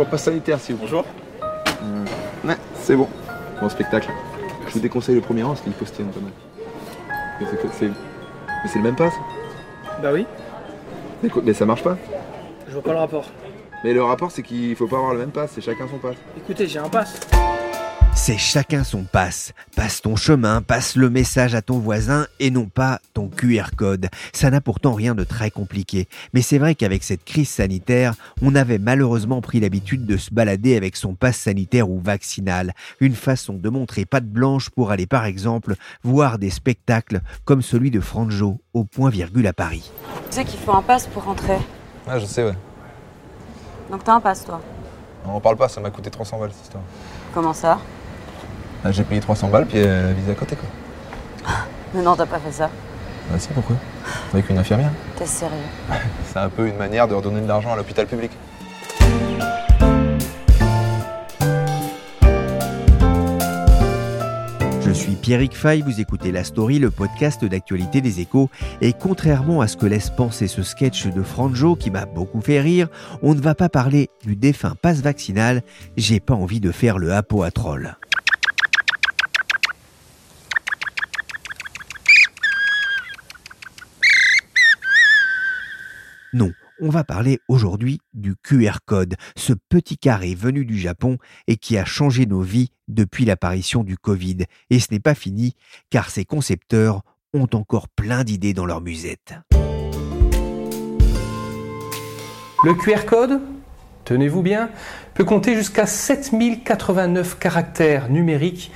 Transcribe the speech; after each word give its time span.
Bonjour, 0.00 0.12
passe 0.12 0.22
sanitaire 0.22 0.58
s'il 0.58 0.76
vous. 0.76 0.80
Bonjour. 0.80 1.04
Euh, 1.82 2.48
ouais, 2.48 2.56
c'est 2.74 2.96
bon. 2.96 3.06
Bon 3.60 3.68
spectacle. 3.68 4.08
Je 4.66 4.72
vous 4.72 4.80
déconseille 4.80 5.14
le 5.14 5.20
premier 5.20 5.42
rang 5.42 5.50
parce 5.50 5.60
qu'il 5.60 5.72
postillonne 5.74 6.10
pas 6.10 6.20
mal. 6.20 6.32
Mais 7.38 7.46
c'est- 7.50 7.68
c'est 7.78 7.88
mais 7.88 8.70
c'est 8.72 8.78
le 8.78 8.84
même 8.84 8.96
pass 8.96 9.12
Bah 10.02 10.08
oui, 10.14 10.24
mais, 11.22 11.28
mais 11.44 11.52
ça 11.52 11.66
marche 11.66 11.82
pas. 11.82 11.98
je 12.66 12.72
vois 12.72 12.82
pas 12.82 12.92
le 12.92 12.98
rapport. 12.98 13.26
Mais 13.84 13.92
le 13.92 14.02
rapport 14.02 14.30
c'est 14.30 14.42
qu'il 14.42 14.74
faut 14.74 14.86
pas 14.86 14.96
avoir 14.96 15.12
le 15.12 15.18
même 15.18 15.32
pass, 15.32 15.50
c'est 15.54 15.60
chacun 15.60 15.86
son 15.86 15.98
pass. 15.98 16.16
Écoutez, 16.34 16.66
j'ai 16.66 16.78
un 16.78 16.88
pass. 16.88 17.20
C'est 18.22 18.36
chacun 18.36 18.84
son 18.84 19.04
passe. 19.04 19.54
Passe 19.74 20.02
ton 20.02 20.14
chemin, 20.14 20.60
passe 20.60 20.94
le 20.94 21.08
message 21.08 21.54
à 21.54 21.62
ton 21.62 21.78
voisin 21.78 22.26
et 22.38 22.50
non 22.50 22.66
pas 22.66 23.00
ton 23.14 23.28
QR 23.28 23.70
code. 23.74 24.10
Ça 24.34 24.50
n'a 24.50 24.60
pourtant 24.60 24.92
rien 24.92 25.14
de 25.14 25.24
très 25.24 25.50
compliqué. 25.50 26.06
Mais 26.34 26.42
c'est 26.42 26.58
vrai 26.58 26.74
qu'avec 26.74 27.02
cette 27.02 27.24
crise 27.24 27.48
sanitaire, 27.48 28.14
on 28.42 28.54
avait 28.54 28.78
malheureusement 28.78 29.40
pris 29.40 29.58
l'habitude 29.58 30.04
de 30.04 30.18
se 30.18 30.34
balader 30.34 30.76
avec 30.76 30.96
son 30.96 31.14
passe 31.14 31.38
sanitaire 31.38 31.88
ou 31.88 31.98
vaccinal. 31.98 32.74
Une 33.00 33.14
façon 33.14 33.54
de 33.54 33.70
montrer 33.70 34.04
patte 34.04 34.26
blanche 34.26 34.68
pour 34.68 34.90
aller 34.90 35.06
par 35.06 35.24
exemple 35.24 35.74
voir 36.04 36.38
des 36.38 36.50
spectacles 36.50 37.22
comme 37.46 37.62
celui 37.62 37.90
de 37.90 38.00
Franjo 38.00 38.60
au 38.74 38.84
point 38.84 39.08
virgule 39.08 39.46
à 39.46 39.54
Paris. 39.54 39.90
Tu 40.28 40.36
sais 40.36 40.44
qu'il 40.44 40.60
faut 40.60 40.74
un 40.74 40.82
pass 40.82 41.06
pour 41.06 41.24
rentrer. 41.24 41.56
Ah, 42.06 42.18
je 42.18 42.26
sais, 42.26 42.44
ouais. 42.44 42.54
Donc 43.90 44.04
t'as 44.04 44.12
un 44.12 44.20
pass, 44.20 44.44
toi. 44.44 44.60
On 45.24 45.30
en 45.30 45.40
parle 45.40 45.56
pas, 45.56 45.70
ça 45.70 45.80
m'a 45.80 45.88
coûté 45.88 46.10
300 46.10 46.38
balles 46.38 46.50
cette 46.52 46.64
histoire. 46.64 46.84
Comment 47.32 47.54
ça? 47.54 47.78
J'ai 48.88 49.04
payé 49.04 49.20
300 49.20 49.48
balles, 49.48 49.66
puis 49.66 49.78
euh, 49.78 50.12
vise 50.16 50.30
à 50.30 50.34
côté, 50.34 50.56
quoi. 50.56 51.54
Mais 51.94 52.02
non, 52.02 52.16
t'as 52.16 52.26
pas 52.26 52.38
fait 52.38 52.52
ça. 52.52 52.70
Bah, 53.30 53.38
si, 53.38 53.48
pourquoi? 53.48 53.76
Avec 54.32 54.48
une 54.48 54.58
infirmière. 54.58 54.90
T'es 55.16 55.26
sérieux? 55.26 55.56
C'est 56.32 56.38
un 56.38 56.48
peu 56.48 56.66
une 56.66 56.76
manière 56.76 57.06
de 57.06 57.14
redonner 57.14 57.40
de 57.40 57.48
l'argent 57.48 57.72
à 57.72 57.76
l'hôpital 57.76 58.06
public. 58.06 58.30
Je 64.82 64.90
suis 64.90 65.14
Pierrick 65.14 65.54
Fay, 65.54 65.82
vous 65.82 66.00
écoutez 66.00 66.32
La 66.32 66.42
Story, 66.42 66.78
le 66.78 66.90
podcast 66.90 67.44
d'actualité 67.44 68.00
des 68.00 68.20
échos. 68.20 68.50
Et 68.80 68.92
contrairement 68.92 69.60
à 69.60 69.68
ce 69.68 69.76
que 69.76 69.86
laisse 69.86 70.10
penser 70.10 70.48
ce 70.48 70.62
sketch 70.62 71.06
de 71.06 71.22
Franjo 71.22 71.76
qui 71.76 71.90
m'a 71.90 72.06
beaucoup 72.06 72.40
fait 72.40 72.60
rire, 72.60 72.88
on 73.22 73.34
ne 73.34 73.40
va 73.40 73.54
pas 73.54 73.68
parler 73.68 74.08
du 74.24 74.34
défunt 74.34 74.74
passe 74.80 75.00
vaccinal. 75.00 75.62
J'ai 75.96 76.18
pas 76.18 76.34
envie 76.34 76.60
de 76.60 76.72
faire 76.72 76.98
le 76.98 77.12
hapeau 77.12 77.44
à 77.44 77.50
troll. 77.52 77.96
Non, 86.32 86.52
on 86.80 86.90
va 86.90 87.02
parler 87.02 87.40
aujourd'hui 87.48 87.98
du 88.14 88.36
QR 88.36 88.78
code, 88.86 89.16
ce 89.36 89.52
petit 89.52 89.98
carré 89.98 90.36
venu 90.36 90.64
du 90.64 90.78
Japon 90.78 91.18
et 91.48 91.56
qui 91.56 91.76
a 91.76 91.84
changé 91.84 92.24
nos 92.24 92.40
vies 92.40 92.70
depuis 92.86 93.24
l'apparition 93.24 93.82
du 93.82 93.96
Covid. 93.96 94.44
Et 94.70 94.78
ce 94.78 94.86
n'est 94.92 95.00
pas 95.00 95.16
fini, 95.16 95.54
car 95.90 96.08
ses 96.08 96.24
concepteurs 96.24 97.02
ont 97.34 97.48
encore 97.52 97.88
plein 97.88 98.22
d'idées 98.22 98.54
dans 98.54 98.64
leur 98.64 98.80
musette. 98.80 99.34
Le 102.62 102.74
QR 102.74 103.06
code, 103.06 103.40
tenez-vous 104.04 104.42
bien, 104.42 104.70
peut 105.14 105.24
compter 105.24 105.56
jusqu'à 105.56 105.86
7089 105.86 107.40
caractères 107.40 108.08
numériques 108.08 108.70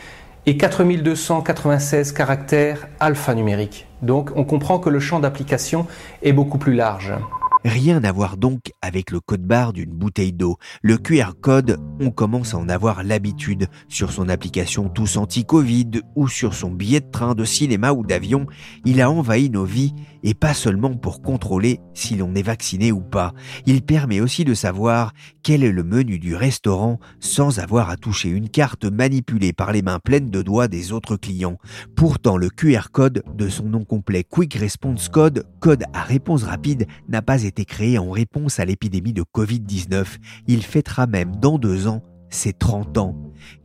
et 0.47 0.57
4296 0.57 2.11
caractères 2.11 2.89
alphanumériques. 2.99 3.87
Donc 4.03 4.33
on 4.35 4.45
comprend 4.45 4.81
que 4.81 4.91
le 4.91 4.99
champ 4.99 5.21
d'application 5.21 5.87
est 6.23 6.33
beaucoup 6.33 6.59
plus 6.59 6.75
large. 6.75 7.15
Rien 7.65 8.05
à 8.05 8.13
voir 8.13 8.37
donc 8.37 8.73
avec 8.83 9.11
le 9.11 9.21
code 9.21 9.41
barre 9.41 9.73
d'une 9.73 9.91
bouteille 9.91 10.35
d'eau. 10.35 10.59
Le 10.83 10.99
QR 10.99 11.31
code, 11.41 11.81
on 11.99 12.11
commence 12.11 12.53
à 12.53 12.59
en 12.59 12.69
avoir 12.69 13.03
l'habitude 13.03 13.69
sur 13.89 14.13
son 14.13 14.29
application 14.29 14.91
Tous 14.91 15.17
Anti-Covid 15.17 16.03
ou 16.15 16.29
sur 16.29 16.53
son 16.53 16.71
billet 16.71 17.01
de 17.01 17.11
train, 17.11 17.35
de 17.35 17.47
cinéma 17.47 17.93
ou 17.93 18.05
d'avion. 18.05 18.45
Il 18.85 19.01
a 19.01 19.11
envahi 19.11 19.49
nos 19.49 19.65
vies 19.65 19.95
et 20.23 20.35
pas 20.35 20.53
seulement 20.53 20.95
pour 20.95 21.23
contrôler 21.23 21.81
si 21.95 22.17
l'on 22.17 22.35
est 22.35 22.43
vacciné 22.43 22.93
ou 22.93 23.01
pas. 23.01 23.33
Il 23.65 23.81
permet 23.81 24.21
aussi 24.21 24.45
de 24.45 24.53
savoir 24.53 25.15
quel 25.43 25.65
est 25.65 25.73
le 25.73 25.85
menu 25.85 26.19
du 26.19 26.37
restaurant 26.37 26.99
sans 27.19 27.61
avoir 27.61 27.89
à 27.89 27.97
toucher 27.97 28.29
une 28.29 28.51
carte 28.51 28.85
manipulée 28.85 29.55
par 29.55 29.73
les 29.73 29.81
mains 29.81 30.01
pleines 30.01 30.31
de 30.31 30.43
doigts 30.43 30.69
des 30.69 30.93
autres 30.93 31.17
clients. 31.17 31.57
Pourtant, 31.97 32.37
le 32.37 32.51
QR 32.51 32.91
code 32.93 33.23
de 33.35 33.49
son 33.49 33.65
nom 33.65 33.85
complet 33.85 34.23
Quick 34.23 34.53
Response 34.53 35.09
Code, 35.09 35.47
code 35.61 35.85
à 35.95 36.03
réponse 36.03 36.43
rapide, 36.43 36.87
n'a 37.09 37.23
pas 37.23 37.43
été 37.43 37.54
créé 37.63 37.99
en 37.99 38.11
réponse 38.11 38.59
à 38.59 38.65
l'épidémie 38.65 39.13
de 39.13 39.23
Covid-19. 39.23 40.19
Il 40.49 40.63
fêtera 40.65 41.07
même 41.07 41.37
dans 41.37 41.59
deux 41.59 41.87
ans 41.87 42.03
ses 42.31 42.53
30 42.53 42.99
ans. 42.99 43.17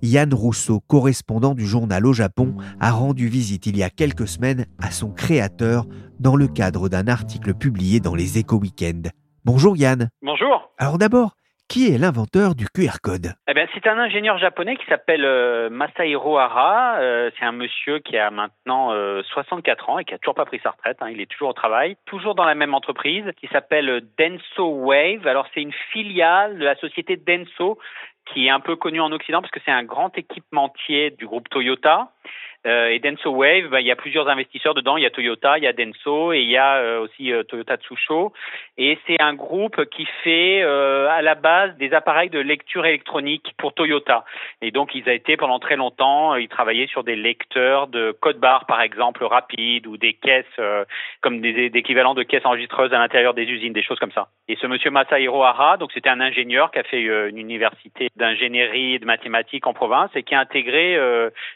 Yann 0.02 0.34
Rousseau, 0.34 0.80
correspondant 0.80 1.56
du 1.56 1.66
journal 1.66 2.06
au 2.06 2.14
Japon, 2.14 2.56
a 2.80 2.92
rendu 2.92 3.28
visite 3.28 3.66
il 3.66 3.78
y 3.78 3.84
a 3.84 3.90
quelques 3.90 4.28
semaines 4.28 4.66
à 4.78 4.92
son 4.92 5.12
créateur 5.12 5.88
dans 6.20 6.36
le 6.36 6.48
cadre 6.48 6.88
d'un 6.90 7.08
article 7.08 7.54
publié 7.54 8.00
dans 8.00 8.16
les 8.16 8.38
Éco 8.38 8.58
Weekend. 8.58 9.10
Bonjour 9.44 9.76
Yann. 9.76 10.10
Bonjour. 10.22 10.70
Alors 10.78 10.98
d'abord, 10.98 11.36
qui 11.70 11.94
est 11.94 11.98
l'inventeur 11.98 12.56
du 12.56 12.66
QR 12.68 13.00
code? 13.02 13.34
Eh 13.48 13.54
c'est 13.74 13.88
un 13.88 13.98
ingénieur 14.00 14.38
japonais 14.40 14.76
qui 14.76 14.86
s'appelle 14.88 15.24
euh, 15.24 15.70
Masahiro 15.70 16.38
Hara. 16.38 16.98
Euh, 17.00 17.30
c'est 17.38 17.46
un 17.46 17.52
monsieur 17.52 18.00
qui 18.00 18.18
a 18.18 18.32
maintenant 18.32 18.92
euh, 18.92 19.22
64 19.24 19.90
ans 19.90 20.00
et 20.00 20.06
qui 20.06 20.14
a 20.14 20.18
toujours 20.18 20.36
pas 20.36 20.46
pris 20.46 20.60
sa 20.64 20.72
retraite. 20.72 20.98
hein. 21.02 21.10
Il 21.12 21.22
est 21.22 21.30
toujours 21.30 21.50
au 21.50 21.54
travail, 21.54 21.96
toujours 22.06 22.36
dans 22.36 22.44
la 22.44 22.56
même 22.56 22.74
entreprise 22.74 23.26
qui 23.40 23.48
s'appelle 23.48 23.90
euh, 23.90 24.02
Denso 24.18 24.68
Wave. 24.68 25.28
Alors, 25.28 25.48
c'est 25.54 25.62
une 25.62 25.74
filiale 25.94 26.58
de 26.58 26.66
la 26.66 26.76
société 26.76 27.16
Denso 27.16 27.78
qui 28.34 28.48
est 28.48 28.52
un 28.52 28.60
peu 28.60 28.76
connue 28.76 29.02
en 29.02 29.12
Occident 29.12 29.42
parce 29.42 29.52
que 29.52 29.60
c'est 29.64 29.72
un 29.72 29.84
grand 29.84 30.16
équipementier 30.18 31.12
du 31.12 31.26
groupe 31.26 31.50
Toyota. 31.50 32.10
Euh, 32.68 32.90
et 32.90 33.00
Denso 33.00 33.30
Wave, 33.32 33.70
bah, 33.70 33.80
il 33.80 33.88
y 33.88 33.92
a 33.92 33.96
plusieurs 33.96 34.28
investisseurs 34.28 34.74
dedans. 34.74 34.98
Il 34.98 35.04
y 35.04 35.06
a 35.06 35.10
Toyota, 35.10 35.58
il 35.58 35.64
y 35.64 35.68
a 35.68 35.74
Denso 35.74 36.34
et 36.34 36.42
il 36.42 36.50
y 36.50 36.58
a 36.58 36.78
euh, 36.78 37.02
aussi 37.02 37.32
euh, 37.32 37.44
Toyota 37.44 37.78
Tsusho. 37.78 38.34
Et 38.78 38.98
c'est 39.08 39.22
un 39.22 39.34
groupe 39.34 39.86
qui 39.86 40.06
fait 40.24 40.62
à 40.62 41.22
la 41.22 41.36
base 41.36 41.76
des 41.78 41.94
appareils 41.94 42.30
de 42.30 42.40
lecture 42.40 42.86
électronique 42.86 43.54
pour 43.58 43.74
Toyota. 43.74 44.24
Et 44.62 44.72
donc 44.72 44.96
ils 44.96 45.04
ont 45.04 45.12
été 45.12 45.38
pendant 45.38 45.60
très 45.60 45.76
longtemps, 45.76 46.36
ils 46.36 46.48
travaillaient 46.48 46.88
sur 46.88 47.04
des 47.04 47.16
lecteurs 47.16 47.88
de 47.88 48.12
code 48.12 48.40
barre 48.40 48.66
par 48.66 48.82
exemple 48.82 49.24
rapides 49.26 49.86
ou 49.88 49.98
des 49.98 50.14
caisses 50.14 50.46
comme 51.22 51.42
des, 51.42 51.72
équivalents 51.74 52.14
de 52.14 52.24
caisses 52.24 52.46
enregistreuses 52.46 52.94
à 52.94 53.00
l'intérieur 53.00 53.34
des 53.34 53.44
usines, 53.44 53.74
des 53.74 53.84
choses 53.84 54.00
comme 54.00 54.12
ça. 54.12 54.30
Et 54.48 54.56
ce 54.56 54.68
monsieur 54.68 54.92
Masahiro 54.92 55.44
Hara, 55.44 55.76
donc 55.76 55.92
c'était 55.92 56.10
un 56.10 56.22
ingénieur 56.22 56.72
qui 56.72 56.80
a 56.80 56.84
fait 56.84 57.02
une 57.02 57.38
université 57.38 58.10
d'ingénierie 58.16 58.96
et 58.96 59.00
de 59.00 59.06
mathématiques 59.06 59.68
en 59.68 59.74
province 59.74 60.12
et 60.16 60.24
qui 60.24 60.36
a 60.36 60.40
intégré 60.40 60.98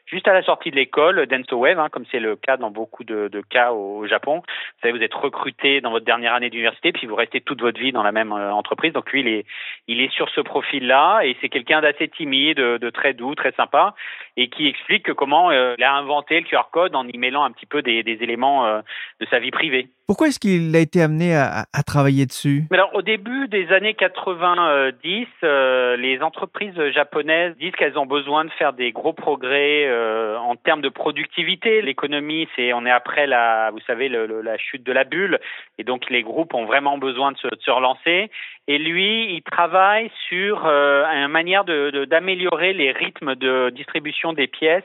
juste 0.07 0.27
à 0.27 0.33
la 0.33 0.43
sortie 0.43 0.71
de 0.71 0.75
l'école 0.75 0.92
Denso 0.99 1.57
Wave, 1.57 1.79
hein, 1.79 1.89
comme 1.89 2.05
c'est 2.11 2.19
le 2.19 2.35
cas 2.35 2.57
dans 2.57 2.71
beaucoup 2.71 3.03
de, 3.03 3.29
cas 3.49 3.71
au, 3.71 4.05
Japon. 4.07 4.37
Vous 4.45 4.81
savez, 4.81 4.97
vous 4.97 5.03
êtes 5.03 5.13
recruté 5.13 5.81
dans 5.81 5.91
votre 5.91 6.05
dernière 6.05 6.33
année 6.33 6.49
d'université, 6.49 6.91
puis 6.91 7.07
vous 7.07 7.15
restez 7.15 7.41
toute 7.41 7.62
votre 7.62 7.79
vie 7.79 7.91
dans 7.91 8.03
la 8.03 8.12
même 8.12 8.31
euh, 8.31 8.53
entreprise. 8.53 8.94
Donc 8.94 9.12
lui, 9.12 9.45
il 9.88 10.01
est, 10.01 10.12
sur 10.12 10.29
ce 10.29 10.41
profil-là, 10.41 11.21
et 11.23 11.35
c'est 11.41 11.50
quelqu'un 11.50 11.81
d'assez 11.81 12.09
timide, 12.09 12.57
de, 12.57 12.89
très 12.89 13.13
doux, 13.13 13.35
très 13.35 13.51
sympa, 13.53 13.95
et 14.38 14.50
qui 14.50 14.68
explique 14.68 15.03
que 15.03 15.12
comment 15.12 15.51
euh, 15.51 15.75
il 15.77 15.83
a 15.83 15.94
inventé 15.94 16.39
le 16.39 16.45
QR 16.45 16.69
code 16.71 16.95
en 16.95 17.07
y 17.07 17.18
mêlant 17.18 17.44
un 17.44 17.51
petit 17.51 17.65
peu 17.65 17.81
des, 17.81 18.03
des 18.03 18.21
éléments 18.21 18.65
euh, 18.65 18.81
de 19.19 19.25
sa 19.27 19.39
vie 19.39 19.51
privée. 19.51 19.88
Pourquoi 20.05 20.27
est-ce 20.27 20.39
qu'il 20.39 20.75
a 20.75 20.79
été 20.79 21.01
amené 21.01 21.33
à, 21.33 21.65
travailler 21.88 22.25
dessus? 22.25 22.63
Alors, 22.71 22.94
au 22.94 23.01
début 23.01 23.47
des 23.47 23.71
années 23.71 23.94
90, 23.94 25.27
euh, 25.44 25.95
les 25.95 26.21
entreprises 26.21 26.77
japonaises 26.94 27.55
disent 27.57 27.71
qu'elles 27.71 27.97
ont 27.97 28.05
besoin 28.05 28.44
de 28.44 28.50
faire 28.51 28.73
des 28.73 28.91
gros 28.91 29.13
progrès 29.13 29.85
euh, 29.85 30.38
en 30.38 30.57
termes 30.57 30.81
de 30.81 30.89
productivité. 30.89 31.81
L'économie, 31.81 32.50
c'est 32.55 32.73
on 32.73 32.85
est 32.85 32.91
après 32.91 33.27
la, 33.27 33.71
vous 33.71 33.79
savez, 33.88 34.09
la 34.09 34.57
chute 34.57 34.83
de 34.83 34.91
la 34.91 35.05
bulle, 35.05 35.39
et 35.77 35.85
donc 35.85 36.09
les 36.09 36.21
groupes 36.21 36.53
ont 36.53 36.65
vraiment 36.65 36.97
besoin 36.97 37.31
de 37.31 37.38
se, 37.38 37.47
de 37.47 37.71
relancer. 37.71 38.29
Et 38.67 38.77
lui, 38.77 39.33
il 39.33 39.41
travaille 39.41 40.11
sur 40.27 40.65
euh, 40.65 41.06
une 41.06 41.29
manière 41.29 41.63
de 41.63 42.03
d'améliorer 42.06 42.73
les 42.73 42.91
rythmes 42.91 43.35
de 43.35 43.69
distribution 43.69 44.33
des 44.33 44.47
pièces 44.47 44.83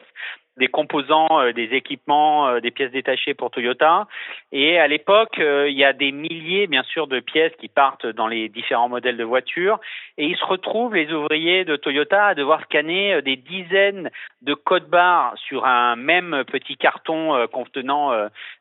des 0.58 0.68
composants, 0.68 1.40
euh, 1.40 1.52
des 1.52 1.70
équipements, 1.72 2.48
euh, 2.48 2.60
des 2.60 2.70
pièces 2.70 2.90
détachées 2.90 3.34
pour 3.34 3.50
Toyota. 3.50 4.06
Et 4.52 4.78
à 4.78 4.86
l'époque, 4.88 5.38
euh, 5.38 5.68
il 5.70 5.76
y 5.76 5.84
a 5.84 5.92
des 5.92 6.12
milliers, 6.12 6.66
bien 6.66 6.82
sûr, 6.82 7.06
de 7.06 7.20
pièces 7.20 7.52
qui 7.58 7.68
partent 7.68 8.06
dans 8.06 8.26
les 8.26 8.48
différents 8.48 8.88
modèles 8.88 9.16
de 9.16 9.24
voitures. 9.24 9.80
Et 10.18 10.26
ils 10.26 10.36
se 10.36 10.44
retrouvent, 10.44 10.94
les 10.94 11.12
ouvriers 11.12 11.64
de 11.64 11.76
Toyota, 11.76 12.26
à 12.26 12.34
devoir 12.34 12.62
scanner 12.64 13.22
des 13.22 13.36
dizaines 13.36 14.10
de 14.42 14.54
codes 14.54 14.88
barres 14.88 15.34
sur 15.36 15.64
un 15.64 15.96
même 15.96 16.44
petit 16.50 16.76
carton 16.76 17.46
contenant 17.52 18.12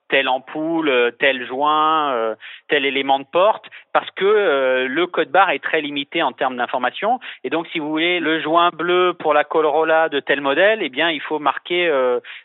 telle 0.09 0.29
ampoule, 0.29 0.89
euh, 0.89 1.11
tel 1.11 1.45
joint, 1.45 2.11
euh, 2.13 2.35
tel 2.67 2.85
élément 2.85 3.19
de 3.19 3.25
porte, 3.25 3.65
parce 3.93 4.09
que 4.11 4.25
euh, 4.25 4.87
le 4.87 5.07
code 5.07 5.29
barre 5.29 5.51
est 5.51 5.63
très 5.63 5.81
limité 5.81 6.23
en 6.23 6.31
termes 6.31 6.57
d'information. 6.57 7.19
Et 7.43 7.49
donc, 7.49 7.67
si 7.67 7.79
vous 7.79 7.89
voulez 7.89 8.19
le 8.19 8.41
joint 8.41 8.69
bleu 8.69 9.15
pour 9.17 9.33
la 9.33 9.43
Corolla 9.43 10.09
de 10.09 10.19
tel 10.19 10.41
modèle, 10.41 10.79
eh 10.81 10.89
bien, 10.89 11.09
il 11.09 11.21
faut 11.21 11.39
marquer 11.39 11.89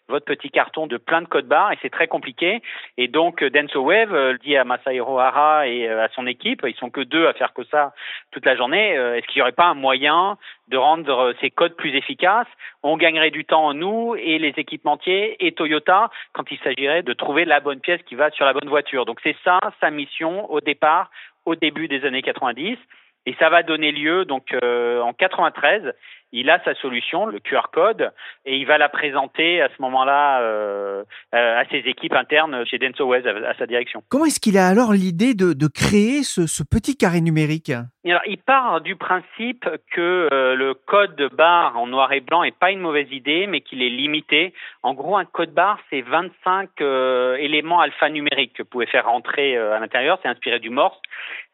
votre 0.08 0.24
petit 0.24 0.50
carton 0.50 0.86
de 0.86 0.96
plein 0.96 1.22
de 1.22 1.26
codes 1.26 1.46
barres, 1.46 1.72
et 1.72 1.78
c'est 1.82 1.90
très 1.90 2.08
compliqué. 2.08 2.62
Et 2.96 3.08
donc, 3.08 3.42
Denso 3.42 3.80
Wave 3.80 4.38
dit 4.42 4.56
à 4.56 4.64
Masahiro 4.64 5.18
Hara 5.18 5.66
et 5.66 5.88
à 5.88 6.08
son 6.14 6.26
équipe, 6.26 6.62
ils 6.66 6.74
sont 6.76 6.90
que 6.90 7.00
deux 7.00 7.26
à 7.26 7.32
faire 7.32 7.52
que 7.52 7.64
ça 7.64 7.92
toute 8.30 8.46
la 8.46 8.56
journée. 8.56 8.90
Est-ce 8.90 9.26
qu'il 9.26 9.38
n'y 9.38 9.42
aurait 9.42 9.52
pas 9.52 9.66
un 9.66 9.74
moyen 9.74 10.38
de 10.68 10.76
rendre 10.76 11.34
ces 11.40 11.50
codes 11.50 11.76
plus 11.76 11.94
efficaces 11.94 12.46
On 12.82 12.96
gagnerait 12.96 13.30
du 13.30 13.44
temps 13.44 13.74
nous 13.74 14.14
et 14.16 14.38
les 14.38 14.54
équipementiers 14.56 15.44
et 15.44 15.52
Toyota 15.52 16.10
quand 16.32 16.50
il 16.50 16.58
s'agirait 16.58 17.02
de 17.02 17.12
trouver 17.12 17.44
la 17.44 17.60
bonne 17.60 17.80
pièce 17.80 18.02
qui 18.02 18.14
va 18.14 18.30
sur 18.30 18.44
la 18.44 18.52
bonne 18.52 18.68
voiture. 18.68 19.04
Donc 19.04 19.20
c'est 19.22 19.36
ça 19.44 19.58
sa 19.80 19.90
mission 19.90 20.50
au 20.50 20.60
départ, 20.60 21.10
au 21.44 21.54
début 21.54 21.88
des 21.88 22.04
années 22.04 22.22
90. 22.22 22.78
Et 23.26 23.34
ça 23.38 23.48
va 23.48 23.62
donner 23.62 23.92
lieu 23.92 24.24
donc 24.24 24.54
euh, 24.62 25.00
en 25.00 25.12
93 25.12 25.92
il 26.32 26.48
a 26.48 26.62
sa 26.64 26.74
solution, 26.74 27.26
le 27.26 27.38
QR 27.40 27.70
code, 27.72 28.10
et 28.46 28.56
il 28.56 28.66
va 28.66 28.78
la 28.78 28.88
présenter 28.88 29.60
à 29.60 29.68
ce 29.68 29.82
moment-là 29.82 30.40
euh, 30.40 31.04
euh 31.34 31.60
à 31.60 31.64
ses 31.66 31.78
équipes 31.88 32.14
internes 32.14 32.64
chez 32.66 32.78
Denso 32.78 33.12
à, 33.12 33.54
sa 33.58 33.66
direction. 33.66 34.02
Comment 34.08 34.24
est-ce 34.24 34.40
qu'il 34.40 34.56
a 34.56 34.66
alors 34.66 34.92
l'idée 34.92 35.34
de, 35.34 35.52
de, 35.52 35.66
créer 35.66 36.22
ce, 36.22 36.46
ce, 36.46 36.62
petit 36.62 36.96
carré 36.96 37.20
numérique? 37.20 37.70
Alors, 38.06 38.22
Il 38.26 38.38
part 38.38 38.80
du 38.80 38.96
principe 38.96 39.68
que 39.92 40.28
euh, 40.32 40.54
le 40.54 40.74
code 40.74 41.28
barre 41.36 41.78
en 41.78 41.86
noir 41.86 42.12
et 42.12 42.20
blanc 42.20 42.42
est 42.42 42.56
pas 42.56 42.70
une 42.70 42.80
mauvaise 42.80 43.08
idée, 43.12 43.46
mais 43.46 43.60
qu'il 43.60 43.82
est 43.82 43.90
limité. 43.90 44.54
En 44.82 44.94
gros, 44.94 45.16
un 45.16 45.26
code 45.26 45.52
barre, 45.52 45.78
c'est 45.90 46.00
25 46.00 46.70
euh, 46.80 47.36
éléments 47.36 47.80
alphanumériques 47.80 48.54
que 48.54 48.62
vous 48.62 48.68
pouvez 48.68 48.86
faire 48.86 49.06
rentrer 49.06 49.56
à 49.58 49.78
l'intérieur. 49.78 50.18
C'est 50.22 50.28
inspiré 50.28 50.58
du 50.58 50.70
Morse 50.70 50.98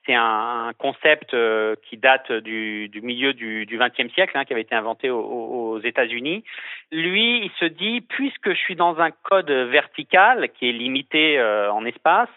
c'est 0.08 0.14
un, 0.14 0.72
concept 0.78 1.34
euh, 1.34 1.76
qui 1.82 1.98
date 1.98 2.32
du, 2.32 2.90
milieu 3.02 3.34
du 3.34 3.66
XXe 3.70 4.12
siècle, 4.14 4.36
hein, 4.36 4.46
qui 4.46 4.54
avait 4.54 4.62
été 4.62 4.74
inventé 4.74 5.10
aux, 5.10 5.78
États-Unis. 5.84 6.44
Lui, 6.90 7.44
il 7.44 7.50
se 7.60 7.66
dit, 7.66 8.00
puisque 8.00 8.50
je 8.50 8.58
suis 8.58 8.74
dans 8.74 8.98
un 9.00 9.10
code 9.10 9.50
vertical 9.50 10.48
qui 10.54 10.68
est 10.68 10.72
limité 10.72 11.38
euh, 11.38 11.70
en 11.70 11.84
espace, 11.84 12.28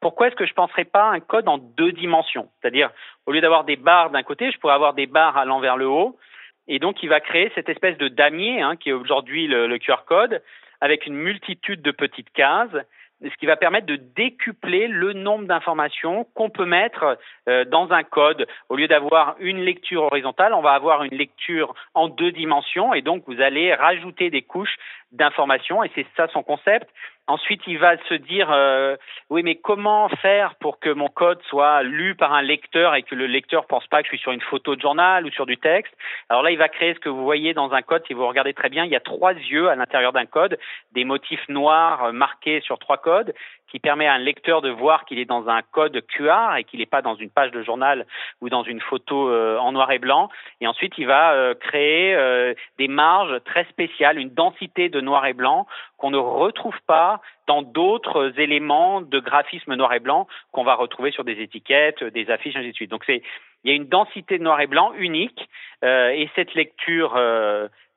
pourquoi 0.00 0.26
est-ce 0.26 0.36
que 0.36 0.44
je 0.44 0.50
ne 0.50 0.56
penserais 0.56 0.84
pas 0.84 1.04
un 1.04 1.20
code 1.20 1.48
en 1.48 1.58
deux 1.58 1.92
dimensions? 1.92 2.48
C'est-à-dire, 2.60 2.90
au 3.26 3.32
lieu 3.32 3.40
d'avoir 3.40 3.64
des 3.64 3.76
barres 3.76 4.10
d'un 4.10 4.24
côté, 4.24 4.50
je 4.50 4.58
pourrais 4.58 4.74
avoir 4.74 4.94
des 4.94 5.06
barres 5.06 5.36
allant 5.36 5.60
vers 5.60 5.76
le 5.76 5.86
haut. 5.86 6.18
Et 6.66 6.78
donc, 6.78 7.02
il 7.02 7.08
va 7.08 7.20
créer 7.20 7.50
cette 7.54 7.68
espèce 7.68 7.96
de 7.96 8.08
damier, 8.08 8.60
hein, 8.60 8.76
qui 8.76 8.90
est 8.90 8.92
aujourd'hui 8.92 9.46
le 9.46 9.78
QR 9.78 10.04
code, 10.06 10.42
avec 10.80 11.06
une 11.06 11.14
multitude 11.14 11.80
de 11.80 11.90
petites 11.90 12.32
cases 12.32 12.76
ce 13.22 13.36
qui 13.36 13.46
va 13.46 13.56
permettre 13.56 13.86
de 13.86 13.96
décupler 13.96 14.88
le 14.88 15.12
nombre 15.12 15.46
d'informations 15.46 16.26
qu'on 16.34 16.50
peut 16.50 16.64
mettre 16.64 17.18
euh, 17.48 17.64
dans 17.64 17.92
un 17.92 18.02
code. 18.02 18.46
Au 18.68 18.76
lieu 18.76 18.88
d'avoir 18.88 19.36
une 19.40 19.60
lecture 19.60 20.02
horizontale, 20.02 20.54
on 20.54 20.62
va 20.62 20.72
avoir 20.72 21.04
une 21.04 21.14
lecture 21.14 21.74
en 21.94 22.08
deux 22.08 22.32
dimensions 22.32 22.94
et 22.94 23.02
donc 23.02 23.24
vous 23.26 23.40
allez 23.40 23.74
rajouter 23.74 24.30
des 24.30 24.42
couches 24.42 24.76
d'informations 25.12 25.82
et 25.82 25.90
c'est 25.94 26.06
ça 26.16 26.28
son 26.28 26.42
concept. 26.42 26.88
Ensuite, 27.26 27.62
il 27.66 27.78
va 27.78 27.96
se 28.08 28.14
dire 28.14 28.50
euh, 28.50 28.96
oui, 29.28 29.42
mais 29.44 29.54
comment 29.54 30.08
faire 30.08 30.56
pour 30.56 30.80
que 30.80 30.90
mon 30.90 31.08
code 31.08 31.40
soit 31.44 31.82
lu 31.82 32.16
par 32.16 32.32
un 32.32 32.42
lecteur 32.42 32.94
et 32.94 33.02
que 33.02 33.14
le 33.14 33.26
lecteur 33.26 33.66
pense 33.66 33.86
pas 33.86 34.02
que 34.02 34.06
je 34.06 34.16
suis 34.16 34.18
sur 34.18 34.32
une 34.32 34.40
photo 34.40 34.74
de 34.74 34.80
journal 34.80 35.24
ou 35.24 35.30
sur 35.30 35.46
du 35.46 35.56
texte? 35.56 35.94
Alors 36.28 36.42
là, 36.42 36.50
il 36.50 36.58
va 36.58 36.68
créer 36.68 36.94
ce 36.94 36.98
que 36.98 37.08
vous 37.08 37.22
voyez 37.22 37.54
dans 37.54 37.72
un 37.72 37.82
code. 37.82 38.02
Si 38.06 38.14
vous 38.14 38.26
regardez 38.26 38.52
très 38.52 38.68
bien, 38.68 38.84
il 38.84 38.90
y 38.90 38.96
a 38.96 39.00
trois 39.00 39.32
yeux 39.32 39.68
à 39.68 39.76
l'intérieur 39.76 40.12
d'un 40.12 40.26
code, 40.26 40.58
des 40.92 41.04
motifs 41.04 41.48
noirs 41.48 42.06
euh, 42.06 42.12
marqués 42.12 42.60
sur 42.62 42.78
trois 42.78 42.98
codes 42.98 43.32
qui 43.70 43.78
permet 43.78 44.06
à 44.06 44.14
un 44.14 44.18
lecteur 44.18 44.62
de 44.62 44.70
voir 44.70 45.04
qu'il 45.04 45.18
est 45.18 45.24
dans 45.24 45.48
un 45.48 45.62
code 45.62 46.00
QR 46.08 46.56
et 46.58 46.64
qu'il 46.64 46.80
n'est 46.80 46.86
pas 46.86 47.02
dans 47.02 47.14
une 47.14 47.30
page 47.30 47.52
de 47.52 47.62
journal 47.62 48.06
ou 48.40 48.48
dans 48.48 48.62
une 48.62 48.80
photo 48.80 49.28
euh, 49.28 49.56
en 49.58 49.72
noir 49.72 49.90
et 49.92 49.98
blanc. 49.98 50.28
Et 50.60 50.66
ensuite, 50.66 50.94
il 50.98 51.06
va 51.06 51.32
euh, 51.32 51.54
créer 51.54 52.14
euh, 52.14 52.54
des 52.78 52.88
marges 52.88 53.42
très 53.44 53.64
spéciales, 53.66 54.18
une 54.18 54.34
densité 54.34 54.88
de 54.88 55.00
noir 55.00 55.24
et 55.26 55.32
blanc 55.32 55.66
qu'on 55.96 56.10
ne 56.10 56.18
retrouve 56.18 56.78
pas 56.86 57.20
dans 57.46 57.62
d'autres 57.62 58.38
éléments 58.38 59.00
de 59.00 59.18
graphisme 59.20 59.74
noir 59.74 59.92
et 59.92 60.00
blanc 60.00 60.26
qu'on 60.52 60.64
va 60.64 60.74
retrouver 60.74 61.10
sur 61.10 61.24
des 61.24 61.40
étiquettes, 61.40 62.02
des 62.02 62.30
affiches, 62.30 62.56
ainsi 62.56 62.70
de 62.70 62.74
suite. 62.74 62.90
Donc 62.90 63.04
c'est 63.06 63.22
il 63.62 63.70
y 63.70 63.72
a 63.74 63.76
une 63.76 63.88
densité 63.88 64.38
de 64.38 64.42
noir 64.42 64.58
et 64.62 64.66
blanc 64.66 64.94
unique 64.96 65.46
et 65.82 66.30
cette 66.34 66.54
lecture 66.54 67.14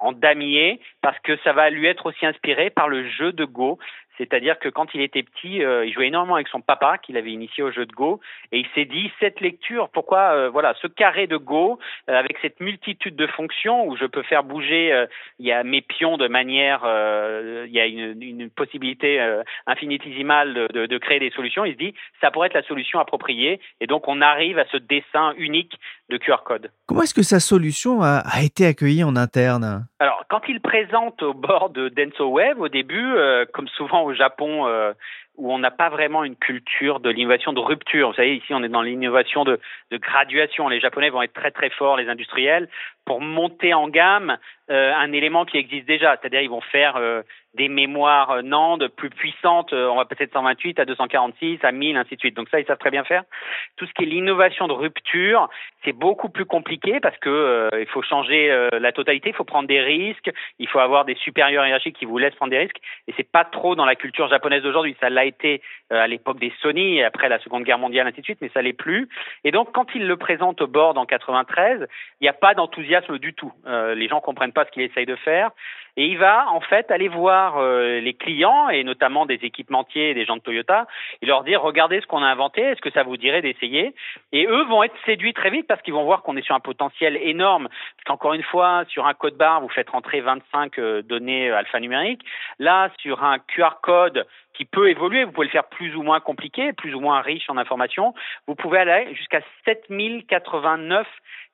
en 0.04 0.12
damier 0.12 0.82
parce 1.02 1.18
que 1.20 1.38
ça 1.46 1.54
va 1.54 1.70
lui 1.70 1.88
être 1.88 2.06
aussi 2.06 2.26
inspiré 2.26 2.70
par 2.70 2.90
le 2.90 3.08
jeu 3.08 3.32
de 3.32 3.46
Go. 3.46 3.80
C'est-à-dire 4.18 4.60
que 4.60 4.70
quand 4.70 4.94
il 4.94 5.02
était 5.02 5.24
petit, 5.24 5.64
euh, 5.64 5.86
il 5.86 5.94
jouait 5.94 6.08
énormément 6.08 6.36
avec 6.36 6.48
son 6.48 6.62
papa, 6.62 6.98
qu'il 6.98 7.18
avait 7.18 7.32
initié 7.32 7.64
au 7.64 7.72
jeu 7.72 7.86
de 7.86 7.92
Go, 7.92 8.20
et 8.52 8.60
il 8.60 8.68
s'est 8.76 8.86
dit 8.86 9.12
cette 9.20 9.42
lecture, 9.42 9.90
pourquoi 9.90 10.34
euh, 10.34 10.50
voilà 10.50 10.76
ce 10.82 10.88
carré 10.88 11.28
de 11.28 11.38
Go 11.38 11.80
euh, 12.10 12.16
avec 12.16 12.38
cette 12.42 12.60
multitude 12.60 13.16
de 13.16 13.28
fonctions 13.28 13.88
où 13.88 13.98
je 13.98 14.06
peux 14.06 14.24
faire 14.24 14.44
bouger, 14.44 15.06
il 15.40 15.46
y 15.46 15.52
a 15.52 15.64
mes 15.64 15.82
pions 15.82 16.18
de 16.18 16.28
manière, 16.28 16.82
il 16.86 17.72
y 17.72 17.80
a 17.80 17.86
une, 17.86 18.50
possibilité 18.50 19.20
infinitésimale 19.66 20.54
de, 20.54 20.98
créer 20.98 21.20
des 21.20 21.32
solutions. 21.32 21.66
Il 21.66 21.74
se 21.74 21.78
dit 21.78 21.94
ça 22.22 22.32
pourrait 22.32 22.48
être 22.48 22.54
la 22.54 22.64
solution 22.64 23.00
appropriée, 23.00 23.60
et 23.80 23.88
donc 23.88 24.08
on 24.08 24.22
arrive 24.22 24.60
à 24.60 24.66
ce 24.72 24.78
dessin 24.78 25.34
unique 25.38 25.74
de 26.14 26.18
QR 26.18 26.44
code. 26.46 26.72
Comment 26.86 27.02
est-ce 27.02 27.14
que 27.14 27.24
sa 27.24 27.40
solution 27.40 28.02
a, 28.02 28.20
a 28.20 28.42
été 28.44 28.66
accueillie 28.66 29.04
en 29.04 29.16
interne? 29.16 29.86
Alors 30.00 30.24
quand 30.30 30.42
il 30.48 30.62
présente 30.62 31.22
au 31.24 31.34
bord 31.34 31.70
de 31.70 31.90
Denso 31.90 32.28
Web 32.28 32.60
au 32.60 32.70
début, 32.70 33.14
comme 33.54 33.68
souvent 33.68 34.04
au 34.04 34.14
Japon 34.14 34.68
euh, 34.68 34.94
où 35.38 35.52
on 35.52 35.58
n'a 35.58 35.72
pas 35.72 35.90
vraiment 35.90 36.24
une 36.24 36.36
culture 36.36 37.00
de 37.00 37.10
l'innovation 37.10 37.54
de 37.54 37.60
rupture. 37.60 38.10
Vous 38.10 38.16
savez, 38.16 38.36
ici, 38.36 38.54
on 38.54 38.64
est 38.64 38.70
dans 38.70 38.84
l'innovation 38.84 39.44
de, 39.44 39.60
de, 39.90 39.98
graduation. 39.98 40.70
Les 40.70 40.80
Japonais 40.80 41.10
vont 41.10 41.24
être 41.24 41.34
très 41.34 41.50
très 41.50 41.72
forts, 41.72 41.98
les 41.98 42.08
industriels, 42.08 42.70
pour 43.06 43.20
monter 43.20 43.74
en 43.74 43.88
gamme 43.88 44.38
euh, 44.70 44.94
un 44.94 45.12
élément 45.12 45.46
qui 45.46 45.58
existe 45.58 45.88
déjà. 45.88 46.18
C'est-à-dire, 46.20 46.42
ils 46.42 46.52
vont 46.52 46.62
faire 46.62 46.98
euh, 46.98 47.24
des 47.54 47.70
mémoires 47.70 48.32
euh, 48.32 48.42
NAND 48.42 48.88
plus 48.90 49.10
puissantes. 49.10 49.74
on 49.74 49.96
va 49.96 50.06
passer 50.06 50.26
de 50.26 50.32
128 50.32 50.80
à 50.80 50.86
246, 50.86 51.60
à 51.64 51.72
1000, 51.72 51.98
ainsi 51.98 52.16
de 52.16 52.20
suite. 52.20 52.36
Donc 52.36 52.50
ça, 52.50 52.60
ils 52.60 52.66
savent 52.66 52.78
très 52.78 52.92
bien 52.92 53.04
faire. 53.04 53.24
Tout 53.78 53.86
ce 53.86 53.94
qui 53.94 54.04
est 54.04 54.08
l'innovation 54.08 54.68
de 54.68 54.74
rupture, 54.74 55.50
c'est 55.84 55.94
beaucoup 55.94 56.30
plus 56.30 56.46
compliqué 56.46 57.00
parce 57.00 57.18
que 57.18 57.70
il 57.80 57.88
faut 57.88 58.02
changer 58.02 58.70
la 58.72 58.92
totalité, 58.92 59.30
il 59.30 59.36
faut 59.36 59.44
prendre 59.44 59.68
des 59.68 59.82
risques, 59.82 60.32
il 60.60 60.68
faut 60.68 60.80
avoir 60.80 61.06
des 61.06 61.16
supérieurs 61.16 61.66
hiérarchiques 61.66 61.98
qui 61.98 62.06
vous 62.06 62.18
laissent 62.18 62.36
prendre 62.36 62.52
des 62.52 62.60
risques. 62.60 62.80
Et 63.08 63.14
c'est 63.18 63.30
pas 63.30 63.44
trop 63.44 63.76
dans 63.76 63.86
la 63.86 63.96
culture 63.96 64.30
japonaise 64.30 64.64
d'aujourd'hui. 64.64 64.96
Ça 65.00 65.10
l'a 65.10 65.26
été 65.26 65.62
à 65.90 66.08
l'époque 66.08 66.40
des 66.40 66.54
Sony 66.62 66.98
et 66.98 67.04
après 67.04 67.30
la 67.30 67.40
Seconde 67.40 67.64
Guerre 67.64 67.80
mondiale, 67.80 68.08
ainsi 68.08 68.22
de 68.22 68.26
suite, 68.26 68.40
mais 68.42 68.52
ça 68.54 68.62
l'est 68.62 68.74
plus. 68.74 69.10
Et 69.44 69.52
donc, 69.52 69.72
quand 69.74 69.88
il 69.96 70.08
le 70.08 70.18
présente 70.18 70.62
au 70.62 70.68
board 70.68 70.98
en 70.98 71.06
93, 71.06 71.88
il 72.22 72.24
n'y 72.24 72.30
a 72.30 72.34
pas 72.34 72.54
d'enthousiasme 72.54 73.18
du 73.20 73.34
tout. 73.34 73.52
les 73.66 74.08
gens 74.08 74.22
comprennent 74.22 74.54
pas 74.54 74.66
ce 74.66 74.72
qu'il 74.72 74.84
essaye 74.84 75.06
de 75.06 75.16
faire. 75.18 75.52
Et 75.96 76.08
il 76.08 76.18
va 76.18 76.50
en 76.52 76.62
fait 76.62 76.90
aller 76.90 77.08
voir 77.08 77.58
euh, 77.58 78.00
les 78.00 78.14
clients 78.14 78.70
et 78.70 78.84
notamment 78.84 79.26
des 79.26 79.40
équipementiers 79.44 80.10
et 80.10 80.14
des 80.14 80.26
gens 80.26 80.38
de 80.38 80.42
Toyota 80.42 80.88
et 81.22 81.26
leur 81.26 81.44
dire 81.44 81.62
regardez 81.62 82.02
ce 82.02 82.08
qu'on 82.08 82.24
a 82.24 82.28
inventé, 82.28 82.62
est-ce 82.62 82.82
que 82.82 82.92
ça 82.92 83.04
vous 83.04 83.18
dirait 83.18 83.42
d'essayer? 83.42 83.94
Et 84.32 84.46
eux 84.48 84.64
vont 84.64 84.84
être 84.84 84.96
séduits 85.06 85.34
très 85.34 85.52
vite 85.52 85.68
parce 85.68 85.82
qu'ils 85.82 85.94
vont 85.94 86.04
voir 86.04 86.24
qu'on 86.24 86.36
est 86.36 86.42
sur 86.42 86.56
un 86.56 86.60
potentiel 86.60 87.18
énorme. 87.22 87.68
Parce 87.68 88.04
qu'encore 88.06 88.34
une 88.34 88.44
fois, 88.44 88.86
sur 88.88 89.06
un 89.06 89.14
code 89.14 89.38
barre, 89.38 89.62
vous 89.62 89.70
faites 89.70 89.90
rentrer 89.90 90.22
25 90.22 90.80
euh, 90.80 91.02
données 91.04 91.50
euh, 91.50 91.58
alphanumériques. 91.58 92.26
Là, 92.60 92.90
sur 93.00 93.24
un 93.24 93.38
QR 93.40 93.80
code 93.82 94.26
qui 94.54 94.66
peut 94.66 94.90
évoluer, 94.90 95.24
vous 95.24 95.32
pouvez 95.32 95.48
le 95.48 95.52
faire 95.52 95.68
plus 95.68 95.96
ou 95.96 96.04
moins 96.04 96.20
compliqué, 96.20 96.74
plus 96.74 96.94
ou 96.96 97.00
moins 97.00 97.22
riche 97.22 97.50
en 97.50 97.58
informations. 97.58 98.14
Vous 98.48 98.56
pouvez 98.56 98.80
aller 98.80 99.14
jusqu'à 99.16 99.42
7089 99.66 101.08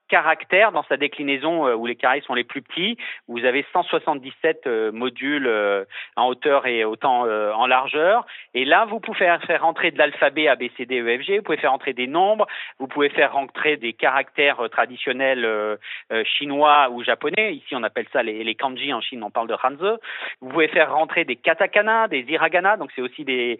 caractères 0.09 0.71
dans 0.73 0.83
sa 0.83 0.97
déclinaison 0.97 1.67
euh, 1.67 1.75
où 1.75 1.85
les 1.85 1.95
carrés 1.95 2.21
sont 2.21 2.33
les 2.33 2.43
plus 2.43 2.61
petits. 2.61 2.97
Vous 3.27 3.45
avez 3.45 3.65
177 3.71 4.67
euh, 4.67 4.91
modules 4.91 5.47
euh, 5.47 5.85
en 6.17 6.27
hauteur 6.27 6.67
et 6.67 6.83
autant 6.83 7.19
en 7.29 7.67
largeur. 7.67 8.25
Et 8.53 8.65
là, 8.65 8.85
vous 8.85 8.99
pouvez 8.99 9.17
faire 9.17 9.61
rentrer 9.61 9.91
de 9.91 9.97
l'alphabet 9.97 10.47
A, 10.47 10.55
B, 10.55 10.63
E. 10.63 11.37
Vous 11.37 11.43
pouvez 11.43 11.57
faire 11.57 11.71
rentrer 11.71 11.93
des 11.93 12.07
nombres. 12.07 12.47
Vous 12.79 12.87
pouvez 12.87 13.09
faire 13.09 13.33
rentrer 13.33 13.77
des 13.77 13.93
caractères 13.93 14.57
traditionnels 14.71 15.77
chinois 16.23 16.89
ou 16.89 17.03
japonais. 17.03 17.53
Ici, 17.53 17.75
on 17.75 17.83
appelle 17.83 18.07
ça 18.11 18.23
les, 18.23 18.55
kanji. 18.55 18.91
En 18.93 19.01
Chine, 19.01 19.23
on 19.23 19.29
parle 19.29 19.47
de 19.47 19.55
hanzi. 19.61 19.99
Vous 20.41 20.49
pouvez 20.49 20.67
faire 20.69 20.93
rentrer 20.93 21.23
des 21.25 21.35
katakana, 21.35 22.07
des 22.07 22.25
hiragana. 22.27 22.77
Donc, 22.77 22.91
c'est 22.95 23.01
aussi 23.01 23.23
des 23.23 23.59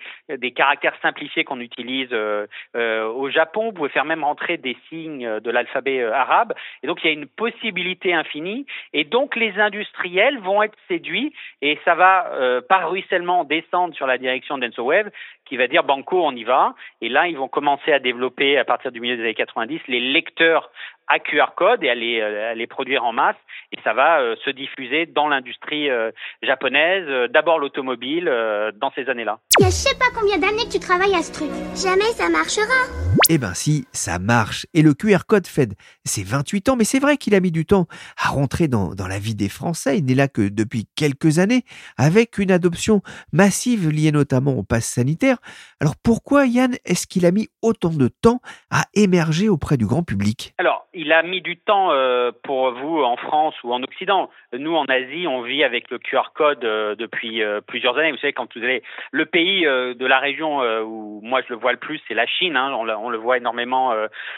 caractères 0.55 0.95
simplifiés 1.01 1.43
qu'on 1.43 1.59
utilise 1.59 2.13
au 2.73 3.29
Japon. 3.29 3.65
Vous 3.65 3.73
pouvez 3.73 3.89
faire 3.89 4.05
même 4.05 4.23
rentrer 4.23 4.57
des 4.57 4.75
signes 4.89 5.39
de 5.39 5.51
l'alphabet 5.51 6.03
arabe 6.03 6.38
Et 6.83 6.87
donc, 6.87 6.99
il 7.03 7.07
y 7.07 7.09
a 7.09 7.13
une 7.13 7.27
possibilité 7.27 8.13
infinie. 8.13 8.65
Et 8.93 9.03
donc, 9.03 9.35
les 9.35 9.57
industriels 9.59 10.39
vont 10.39 10.63
être 10.63 10.77
séduits 10.87 11.33
et 11.61 11.79
ça 11.85 11.95
va, 11.95 12.31
euh, 12.33 12.61
par 12.61 12.89
ruissellement, 12.89 13.43
descendre 13.43 13.93
sur 13.95 14.07
la 14.07 14.17
direction 14.17 14.57
d'EnsoWeb 14.57 15.09
qui 15.45 15.57
va 15.57 15.67
dire 15.67 15.83
Banco, 15.83 16.23
on 16.23 16.35
y 16.35 16.43
va. 16.43 16.75
Et 17.01 17.09
là, 17.09 17.27
ils 17.27 17.37
vont 17.37 17.47
commencer 17.47 17.91
à 17.91 17.99
développer, 17.99 18.57
à 18.57 18.65
partir 18.65 18.91
du 18.91 18.99
milieu 18.99 19.17
des 19.17 19.23
années 19.23 19.33
90, 19.33 19.81
les 19.87 19.99
lecteurs 19.99 20.71
à 21.09 21.19
QR 21.19 21.53
code 21.55 21.83
et 21.83 21.89
à 21.89 21.95
les, 21.95 22.21
euh, 22.21 22.51
à 22.51 22.53
les 22.53 22.67
produire 22.67 23.03
en 23.03 23.11
masse. 23.11 23.35
Et 23.71 23.77
ça 23.83 23.93
va 23.93 24.21
euh, 24.21 24.35
se 24.45 24.49
diffuser 24.51 25.05
dans 25.07 25.27
l'industrie 25.27 25.89
euh, 25.89 26.11
japonaise, 26.41 27.05
euh, 27.07 27.27
d'abord 27.27 27.59
l'automobile, 27.59 28.27
euh, 28.27 28.71
dans 28.71 28.91
ces 28.95 29.09
années-là. 29.09 29.39
Il 29.59 29.63
y 29.63 29.65
a 29.65 29.69
je 29.69 29.73
sais 29.73 29.97
pas 29.97 30.05
combien 30.17 30.37
d'années 30.37 30.65
que 30.65 30.71
tu 30.71 30.79
travailles 30.79 31.15
à 31.15 31.21
ce 31.21 31.31
truc. 31.31 31.49
Jamais 31.75 32.11
ça 32.13 32.29
marchera. 32.29 32.87
Eh 33.29 33.37
ben 33.37 33.53
si, 33.53 33.85
ça 33.91 34.17
marche. 34.17 34.65
Et 34.73 34.81
le 34.81 34.93
QR 34.93 35.25
code 35.27 35.45
Fed, 35.45 35.73
c'est 36.03 36.25
28 36.25 36.69
ans, 36.69 36.75
mais 36.75 36.83
c'est 36.83 36.99
vrai 36.99 37.17
qu'il 37.17 37.35
a 37.35 37.39
mis 37.39 37.51
du 37.51 37.65
temps 37.65 37.87
à 38.17 38.29
rentrer 38.29 38.67
dans, 38.67 38.95
dans 38.95 39.07
la 39.07 39.19
vie 39.19 39.35
des 39.35 39.49
Français. 39.49 39.97
Il 39.97 40.05
n'est 40.05 40.15
là 40.15 40.27
que 40.27 40.47
depuis 40.49 40.87
quelques 40.95 41.39
années, 41.39 41.63
avec 41.97 42.37
une 42.37 42.51
adoption 42.51 43.01
massive 43.33 43.89
liée 43.89 44.11
notamment 44.11 44.53
au 44.53 44.63
pass 44.63 44.85
sanitaire. 44.85 45.37
Alors 45.79 45.95
pourquoi, 46.03 46.45
Yann, 46.45 46.75
est-ce 46.85 47.07
qu'il 47.07 47.25
a 47.25 47.31
mis 47.31 47.49
autant 47.61 47.89
de 47.89 48.07
temps 48.07 48.41
à 48.71 48.85
émerger 48.93 49.49
auprès 49.49 49.77
du 49.77 49.85
grand 49.85 50.03
public? 50.03 50.53
Alors, 50.57 50.87
il 50.99 51.13
a 51.13 51.23
mis 51.23 51.39
du 51.39 51.55
temps 51.55 51.93
euh, 51.93 52.31
pour 52.43 52.71
vous 52.71 53.01
en 53.01 53.15
France 53.15 53.55
ou 53.63 53.73
en 53.73 53.81
Occident. 53.83 54.29
Nous, 54.51 54.75
en 54.75 54.83
Asie, 54.85 55.27
on 55.27 55.41
vit 55.43 55.63
avec 55.63 55.89
le 55.89 55.97
QR 55.97 56.33
code 56.33 56.65
euh, 56.65 56.93
depuis 56.95 57.41
euh, 57.41 57.61
plusieurs 57.65 57.97
années. 57.97 58.11
Vous 58.11 58.17
savez, 58.17 58.33
quand 58.33 58.53
vous 58.53 58.63
allez 58.63 58.83
le 59.11 59.25
pays 59.25 59.61
de 59.61 60.05
la 60.05 60.19
région 60.19 60.59
où 60.81 61.21
moi 61.23 61.41
je 61.41 61.53
le 61.53 61.59
vois 61.59 61.71
le 61.71 61.77
plus, 61.77 62.01
c'est 62.07 62.13
la 62.13 62.25
Chine. 62.25 62.57
Hein. 62.57 62.73
On, 62.73 62.83
le, 62.83 62.95
on, 62.97 63.09
le 63.09 63.17
voit 63.17 63.37
énormément 63.37 63.93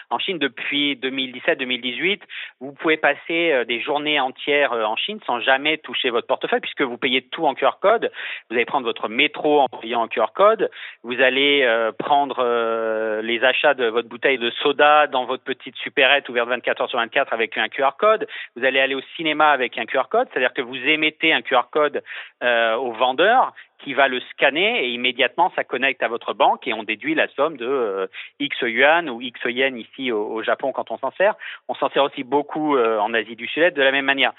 en 0.10 0.20
Chine 0.20 0.38
depuis 0.38 0.96
2017-2018. 0.96 2.22
Vous 2.60 2.74
pouvez 2.74 2.98
passer 2.98 3.65
des 3.68 3.82
journées 3.82 4.20
entières 4.20 4.74
en 4.74 4.96
Chine 4.96 5.20
sans 5.25 5.39
jamais 5.39 5.77
toucher 5.77 6.10
votre 6.10 6.27
portefeuille 6.27 6.60
puisque 6.60 6.82
vous 6.82 6.98
payez 6.98 7.24
tout 7.24 7.46
en 7.46 7.56
QR 7.56 7.80
code. 7.82 8.12
Vous 8.50 8.56
allez 8.56 8.65
prendre 8.65 8.86
votre 8.86 9.10
métro 9.10 9.62
en 9.62 9.68
payant 9.68 10.03
en 10.03 10.08
QR 10.08 10.34
code. 10.36 10.70
Vous 11.03 11.20
allez 11.22 11.68
prendre 11.98 13.22
les 13.22 13.44
achats 13.44 13.74
de 13.74 13.86
votre 13.86 14.10
bouteille 14.10 14.38
de 14.38 14.51
soda 14.62 15.08
dans 15.08 15.25
votre 15.25 15.44
petite 15.44 15.75
supérette 15.77 16.30
ouverte 16.30 16.50
24 16.51 16.81
heures 16.81 16.89
sur 16.89 17.00
24 17.00 17.34
avec 17.34 17.58
un 17.58 17.70
QR 17.70 17.91
code. 17.98 18.27
Vous 18.55 18.63
allez 18.63 18.79
aller 18.79 18.96
au 18.96 19.01
cinéma 19.15 19.50
avec 19.51 19.77
un 19.77 19.86
QR 19.86 20.03
code, 20.10 20.27
c'est-à-dire 20.31 20.53
que 20.53 20.62
vous 20.62 20.75
émettez 20.75 21.34
un 21.34 21.41
QR 21.41 21.70
code 21.72 22.03
euh, 22.43 22.75
au 22.75 22.91
vendeur 22.91 23.53
qui 23.84 23.93
va 23.93 24.08
le 24.08 24.20
scanner 24.31 24.86
et 24.86 24.89
immédiatement 24.89 25.51
ça 25.55 25.63
connecte 25.63 26.03
à 26.03 26.08
votre 26.08 26.34
banque 26.34 26.67
et 26.67 26.74
on 26.74 26.84
déduit 26.84 27.15
la 27.15 27.27
somme 27.29 27.58
de 27.58 27.65
euh, 27.65 28.08
X 28.39 28.55
yuan 28.62 29.10
ou 29.10 29.22
X 29.22 29.39
yen 29.46 29.77
ici 29.77 30.12
au, 30.12 30.41
Japon 30.43 30.72
quand 30.72 30.91
on 30.91 30.98
s'en 30.98 31.12
sert. 31.12 31.36
On 31.67 31.75
s'en 31.75 31.89
sert 31.89 32.03
aussi 32.03 32.24
beaucoup 32.24 32.75
euh, 32.75 33.00
en 33.00 33.13
Asie 33.13 33.36
du 33.36 33.48
Sud-Est 33.48 33.72
de 33.72 33.81
la 33.81 33.91
même 33.91 34.05
manière. 34.05 34.34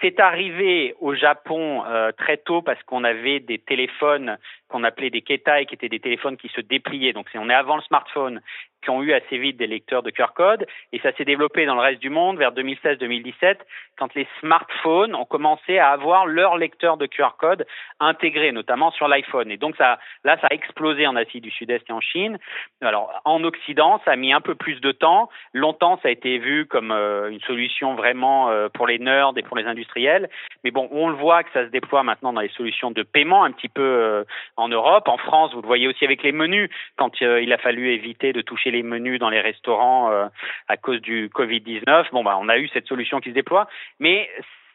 C'est 0.00 0.20
arrivé 0.20 0.94
au 1.00 1.14
Japon 1.14 1.84
euh, 1.86 2.12
très 2.12 2.36
tôt 2.36 2.62
parce 2.62 2.82
qu'on 2.82 3.04
avait 3.04 3.40
des 3.40 3.58
téléphones 3.58 4.38
qu'on 4.74 4.82
appelait 4.82 5.10
des 5.10 5.22
ketai, 5.22 5.66
qui 5.66 5.76
étaient 5.76 5.88
des 5.88 6.00
téléphones 6.00 6.36
qui 6.36 6.48
se 6.48 6.60
dépliaient. 6.60 7.12
Donc 7.12 7.28
on 7.36 7.48
est 7.48 7.54
avant 7.54 7.76
le 7.76 7.82
smartphone, 7.82 8.40
qui 8.82 8.90
ont 8.90 9.02
eu 9.04 9.12
assez 9.12 9.38
vite 9.38 9.56
des 9.56 9.68
lecteurs 9.68 10.02
de 10.02 10.10
QR 10.10 10.34
code. 10.34 10.66
Et 10.92 10.98
ça 10.98 11.12
s'est 11.12 11.24
développé 11.24 11.64
dans 11.64 11.76
le 11.76 11.80
reste 11.80 12.00
du 12.00 12.10
monde 12.10 12.38
vers 12.38 12.52
2016-2017, 12.52 13.58
quand 13.96 14.12
les 14.16 14.26
smartphones 14.40 15.14
ont 15.14 15.24
commencé 15.24 15.78
à 15.78 15.90
avoir 15.90 16.26
leur 16.26 16.56
lecteur 16.56 16.96
de 16.96 17.06
QR 17.06 17.36
code 17.38 17.66
intégré, 18.00 18.50
notamment 18.50 18.90
sur 18.90 19.06
l'iPhone. 19.06 19.48
Et 19.52 19.56
donc 19.56 19.78
là, 19.78 19.98
ça 20.24 20.48
a 20.50 20.54
explosé 20.54 21.06
en 21.06 21.14
Asie 21.14 21.40
du 21.40 21.52
Sud-Est 21.52 21.88
et 21.88 21.92
en 21.92 22.00
Chine. 22.00 22.38
Alors 22.80 23.12
en 23.24 23.44
Occident, 23.44 24.00
ça 24.04 24.10
a 24.10 24.16
mis 24.16 24.32
un 24.32 24.40
peu 24.40 24.56
plus 24.56 24.80
de 24.80 24.90
temps. 24.90 25.30
Longtemps, 25.52 26.00
ça 26.02 26.08
a 26.08 26.10
été 26.10 26.38
vu 26.38 26.66
comme 26.66 26.90
euh, 26.90 27.30
une 27.30 27.40
solution 27.42 27.94
vraiment 27.94 28.50
euh, 28.50 28.68
pour 28.68 28.88
les 28.88 28.98
nerds 28.98 29.34
et 29.36 29.42
pour 29.42 29.56
les 29.56 29.66
industriels. 29.66 30.28
Mais 30.64 30.72
bon, 30.72 30.88
on 30.90 31.08
le 31.08 31.14
voit 31.14 31.44
que 31.44 31.52
ça 31.52 31.64
se 31.64 31.70
déploie 31.70 32.02
maintenant 32.02 32.32
dans 32.32 32.40
les 32.40 32.48
solutions 32.50 32.90
de 32.90 33.04
paiement 33.04 33.44
un 33.44 33.52
petit 33.52 33.68
peu 33.68 33.82
euh, 33.82 34.24
Europe. 34.68 35.08
En 35.08 35.18
France, 35.18 35.52
vous 35.54 35.62
le 35.62 35.66
voyez 35.66 35.88
aussi 35.88 36.04
avec 36.04 36.22
les 36.22 36.32
menus, 36.32 36.70
quand 36.96 37.22
euh, 37.22 37.42
il 37.42 37.52
a 37.52 37.58
fallu 37.58 37.92
éviter 37.92 38.32
de 38.32 38.40
toucher 38.40 38.70
les 38.70 38.82
menus 38.82 39.18
dans 39.18 39.30
les 39.30 39.40
restaurants 39.40 40.10
euh, 40.10 40.26
à 40.68 40.76
cause 40.76 41.00
du 41.00 41.28
Covid-19. 41.28 42.10
Bon, 42.12 42.24
bah, 42.24 42.36
on 42.40 42.48
a 42.48 42.58
eu 42.58 42.68
cette 42.68 42.86
solution 42.86 43.20
qui 43.20 43.30
se 43.30 43.34
déploie, 43.34 43.66
mais 43.98 44.28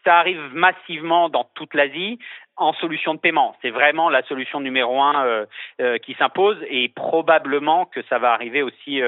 ça 0.05 0.17
arrive 0.17 0.39
massivement 0.53 1.29
dans 1.29 1.43
toute 1.55 1.73
l'Asie 1.73 2.19
en 2.55 2.73
solution 2.73 3.13
de 3.13 3.19
paiement. 3.19 3.55
C'est 3.61 3.69
vraiment 3.69 4.09
la 4.09 4.23
solution 4.23 4.59
numéro 4.59 5.01
un 5.01 5.45
euh, 5.79 5.97
qui 5.97 6.13
s'impose 6.15 6.57
et 6.69 6.89
probablement 6.89 7.85
que 7.85 8.01
ça 8.03 8.17
va 8.17 8.33
arriver 8.33 8.63
aussi 8.63 9.01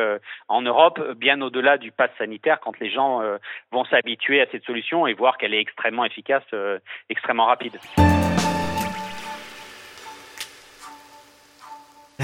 en 0.48 0.62
Europe, 0.62 1.02
bien 1.18 1.42
au-delà 1.42 1.78
du 1.78 1.92
pass 1.92 2.12
sanitaire, 2.18 2.60
quand 2.62 2.80
les 2.80 2.90
gens 2.90 3.22
vont 3.72 3.86
s'habituer 3.86 4.42
à 4.42 4.46
cette 4.52 4.64
solution 4.64 5.08
et 5.08 5.14
voir 5.14 5.38
qu'elle 5.38 5.54
est 5.54 5.62
extrêmement 5.62 6.06
efficace, 6.06 6.44
extrêmement 7.10 7.46
rapide. 7.46 7.78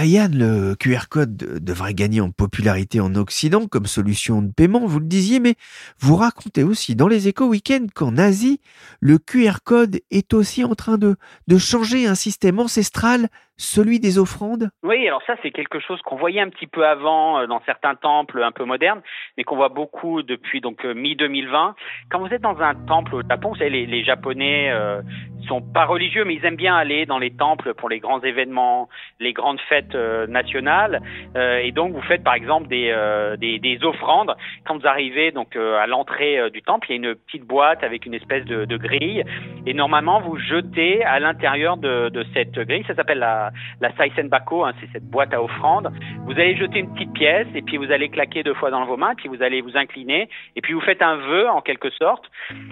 Yann, 0.05 0.37
le 0.37 0.75
QR 0.75 1.07
code 1.09 1.35
devrait 1.35 1.93
gagner 1.93 2.21
en 2.21 2.31
popularité 2.31 2.99
en 2.99 3.15
Occident 3.15 3.67
comme 3.67 3.85
solution 3.85 4.41
de 4.41 4.51
paiement, 4.51 4.85
vous 4.85 4.99
le 4.99 5.05
disiez, 5.05 5.39
mais 5.39 5.55
vous 5.99 6.15
racontez 6.15 6.63
aussi 6.63 6.95
dans 6.95 7.07
les 7.07 7.27
éco 7.27 7.47
week-ends 7.47 7.87
qu'en 7.93 8.17
Asie, 8.17 8.59
le 8.99 9.17
QR 9.17 9.59
code 9.63 9.99
est 10.11 10.33
aussi 10.33 10.63
en 10.63 10.75
train 10.75 10.97
de 10.97 11.17
changer 11.57 12.05
un 12.05 12.15
système 12.15 12.59
ancestral, 12.59 13.29
celui 13.57 13.99
des 13.99 14.19
offrandes 14.19 14.69
Oui, 14.83 15.07
alors 15.07 15.21
ça 15.25 15.35
c'est 15.41 15.51
quelque 15.51 15.79
chose 15.79 16.01
qu'on 16.03 16.15
voyait 16.15 16.41
un 16.41 16.49
petit 16.49 16.67
peu 16.67 16.85
avant 16.85 17.47
dans 17.47 17.61
certains 17.65 17.95
temples 17.95 18.43
un 18.43 18.51
peu 18.51 18.65
modernes, 18.65 19.01
mais 19.37 19.43
qu'on 19.43 19.55
voit 19.55 19.69
beaucoup 19.69 20.21
depuis 20.23 20.61
donc 20.61 20.83
mi-2020. 20.83 21.73
Quand 22.09 22.19
vous 22.19 22.33
êtes 22.33 22.41
dans 22.41 22.59
un 22.59 22.75
temple 22.75 23.15
au 23.15 23.21
Japon, 23.27 23.49
vous 23.49 23.57
savez, 23.57 23.85
les, 23.85 24.03
Japonais 24.03 24.69
euh, 24.71 25.01
sont 25.47 25.61
pas 25.61 25.85
religieux, 25.85 26.23
mais 26.25 26.35
ils 26.35 26.45
aiment 26.45 26.55
bien 26.55 26.75
aller 26.75 27.05
dans 27.05 27.19
les 27.19 27.31
temples 27.31 27.73
pour 27.73 27.89
les 27.89 27.99
grands 27.99 28.21
événements, 28.21 28.89
les 29.19 29.33
grandes 29.33 29.59
fêtes 29.61 29.95
euh, 29.95 30.27
nationales. 30.27 31.01
Euh, 31.35 31.59
et 31.59 31.71
donc, 31.71 31.93
vous 31.93 32.01
faites 32.01 32.23
par 32.23 32.35
exemple 32.35 32.67
des, 32.67 32.89
euh, 32.91 33.37
des, 33.37 33.59
des, 33.59 33.83
offrandes. 33.83 34.35
Quand 34.65 34.77
vous 34.77 34.87
arrivez 34.87 35.31
donc 35.31 35.55
à 35.55 35.87
l'entrée 35.87 36.49
du 36.51 36.61
temple, 36.61 36.87
il 36.89 36.91
y 36.91 36.93
a 37.05 37.09
une 37.09 37.15
petite 37.15 37.43
boîte 37.43 37.83
avec 37.83 38.05
une 38.05 38.13
espèce 38.13 38.43
de, 38.45 38.65
de 38.65 38.77
grille. 38.77 39.23
Et 39.65 39.73
normalement, 39.73 40.19
vous 40.19 40.37
jetez 40.37 41.03
à 41.03 41.19
l'intérieur 41.19 41.77
de, 41.77 42.09
de, 42.09 42.25
cette 42.33 42.57
grille, 42.59 42.83
ça 42.87 42.95
s'appelle 42.95 43.19
la, 43.19 43.46
la 43.81 43.91
Saisenbako, 43.95 44.65
hein, 44.65 44.73
c'est 44.79 44.89
cette 44.91 45.09
boîte 45.09 45.33
à 45.33 45.41
offrandes. 45.41 45.91
Vous 46.25 46.33
allez 46.33 46.55
jeter 46.55 46.79
une 46.79 46.93
petite 46.93 47.13
pièce 47.13 47.47
et 47.55 47.61
puis 47.61 47.77
vous 47.77 47.91
allez 47.91 48.09
claquer 48.09 48.43
deux 48.43 48.53
fois 48.53 48.71
dans 48.71 48.85
vos 48.85 48.97
mains, 48.97 49.15
puis 49.15 49.27
vous 49.27 49.41
allez 49.41 49.61
vous 49.61 49.75
incliner 49.75 50.29
et 50.55 50.61
puis 50.61 50.73
vous 50.73 50.81
faites 50.81 51.01
un 51.01 51.15
vœu 51.15 51.49
en 51.49 51.61
quelque 51.61 51.89
sorte. 51.91 52.25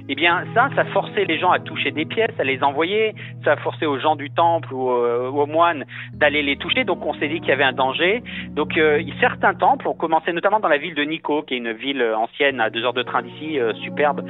Eh 0.10 0.15
bien, 0.15 0.46
ça, 0.53 0.70
ça 0.75 0.86
forçait 0.86 1.25
les 1.25 1.39
gens 1.39 1.51
à 1.51 1.60
toucher 1.60 1.91
des 1.91 2.05
pièces, 2.05 2.38
à 2.39 2.44
les 2.44 2.63
envoyer, 2.63 3.15
ça 3.44 3.55
forcé 3.58 3.86
aux 3.86 4.00
gens 4.00 4.15
du 4.15 4.29
temple 4.32 4.74
ou, 4.74 4.91
euh, 4.91 5.29
aux 5.29 5.46
moines 5.46 5.86
d'aller 6.13 6.41
les 6.41 6.58
toucher. 6.58 6.84
Donc 6.84 7.05
on 7.05 7.13
s'est 7.15 7.27
dit 7.27 7.39
qu'il 7.39 7.50
y 7.50 7.51
avait 7.51 7.63
un 7.63 7.74
danger. 7.74 8.24
Donc 8.51 8.77
euh, 8.77 9.01
certains 9.20 9.53
temples 9.53 9.88
ont 9.88 9.94
commencé, 9.94 10.32
notamment 10.34 10.60
dans 10.60 10.67
la 10.67 10.77
ville 10.77 10.96
de 10.96 11.03
Nikko, 11.03 11.44
qui 11.44 11.55
est 11.55 11.58
une 11.58 11.72
ville 11.72 12.03
ancienne 12.15 12.60
à 12.60 12.70
deux 12.70 12.84
heures 12.84 12.94
de 12.94 13.03
train 13.03 13.22
d'ici, 13.22 13.60
euh, 13.60 13.74
superbe, 13.75 14.25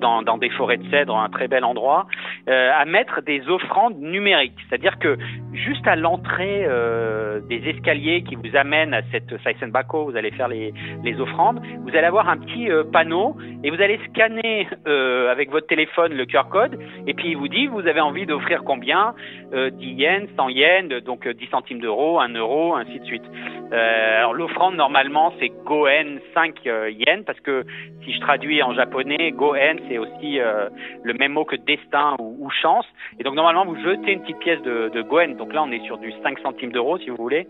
dans, 0.00 0.38
des 0.38 0.50
forêts 0.50 0.76
de 0.76 0.88
cèdres, 0.90 1.16
un 1.16 1.28
très 1.28 1.48
bel 1.48 1.64
endroit, 1.64 2.06
à 2.46 2.84
mettre 2.84 3.22
des 3.22 3.48
offrandes 3.48 3.98
numériques. 3.98 4.58
C'est-à-dire 4.68 4.98
que 4.98 5.18
juste 5.52 5.86
à 5.88 5.96
l'entrée 5.96 6.64
euh, 6.66 7.40
des 7.40 7.62
escaliers 7.68 8.22
qui 8.22 8.36
vous 8.36 8.54
amènent 8.56 8.94
à 8.94 9.02
cette 9.10 9.36
Saisenbako, 9.42 10.04
vous 10.04 10.16
allez 10.16 10.30
faire 10.30 10.48
les, 10.48 10.72
offrandes, 11.20 11.60
vous 11.80 11.90
allez 11.90 12.06
avoir 12.06 12.28
un 12.28 12.36
petit 12.36 12.68
panneau 12.92 13.36
et 13.64 13.70
vous 13.70 13.80
allez 13.80 13.98
scanner 14.08 14.68
avec 14.84 15.50
votre 15.50 15.66
téléphone 15.66 16.12
le 16.14 16.26
QR 16.26 16.48
code. 16.50 16.78
Et 17.06 17.14
puis 17.14 17.30
il 17.30 17.36
vous 17.36 17.48
dit 17.48 17.66
vous 17.66 17.86
avez 17.86 18.00
envie 18.00 18.26
d'offrir 18.26 18.62
combien? 18.64 19.14
Euh, 19.54 19.70
10 19.70 19.86
yens, 19.94 20.28
100 20.36 20.48
yens, 20.50 21.04
donc 21.04 21.26
10 21.26 21.46
centimes 21.46 21.80
d'euros, 21.80 22.20
1 22.20 22.34
euro, 22.34 22.74
ainsi 22.76 23.00
de 23.00 23.04
suite. 23.04 23.24
Euh, 23.72 24.18
alors 24.18 24.34
l'offrande 24.34 24.76
normalement 24.76 25.32
c'est 25.38 25.50
Goen 25.66 26.20
5 26.32 26.54
euh, 26.66 26.90
yens 26.90 27.22
parce 27.26 27.38
que 27.40 27.66
si 28.02 28.14
je 28.14 28.20
traduis 28.20 28.62
en 28.62 28.72
japonais, 28.74 29.30
Goen 29.32 29.78
c'est 29.88 29.98
aussi 29.98 30.40
euh, 30.40 30.68
le 31.02 31.12
même 31.12 31.32
mot 31.32 31.44
que 31.44 31.56
destin 31.56 32.16
ou, 32.18 32.36
ou, 32.40 32.50
chance. 32.50 32.86
Et 33.18 33.24
donc 33.24 33.34
normalement 33.34 33.66
vous 33.66 33.76
jetez 33.76 34.12
une 34.12 34.22
petite 34.22 34.38
pièce 34.38 34.62
de, 34.62 34.88
de 34.88 35.02
Goen, 35.02 35.36
donc 35.36 35.52
là 35.52 35.62
on 35.62 35.70
est 35.70 35.77
sur 35.84 35.98
du 35.98 36.12
5 36.22 36.38
centimes 36.40 36.72
d'euros 36.72 36.98
si 36.98 37.10
vous 37.10 37.16
voulez. 37.16 37.46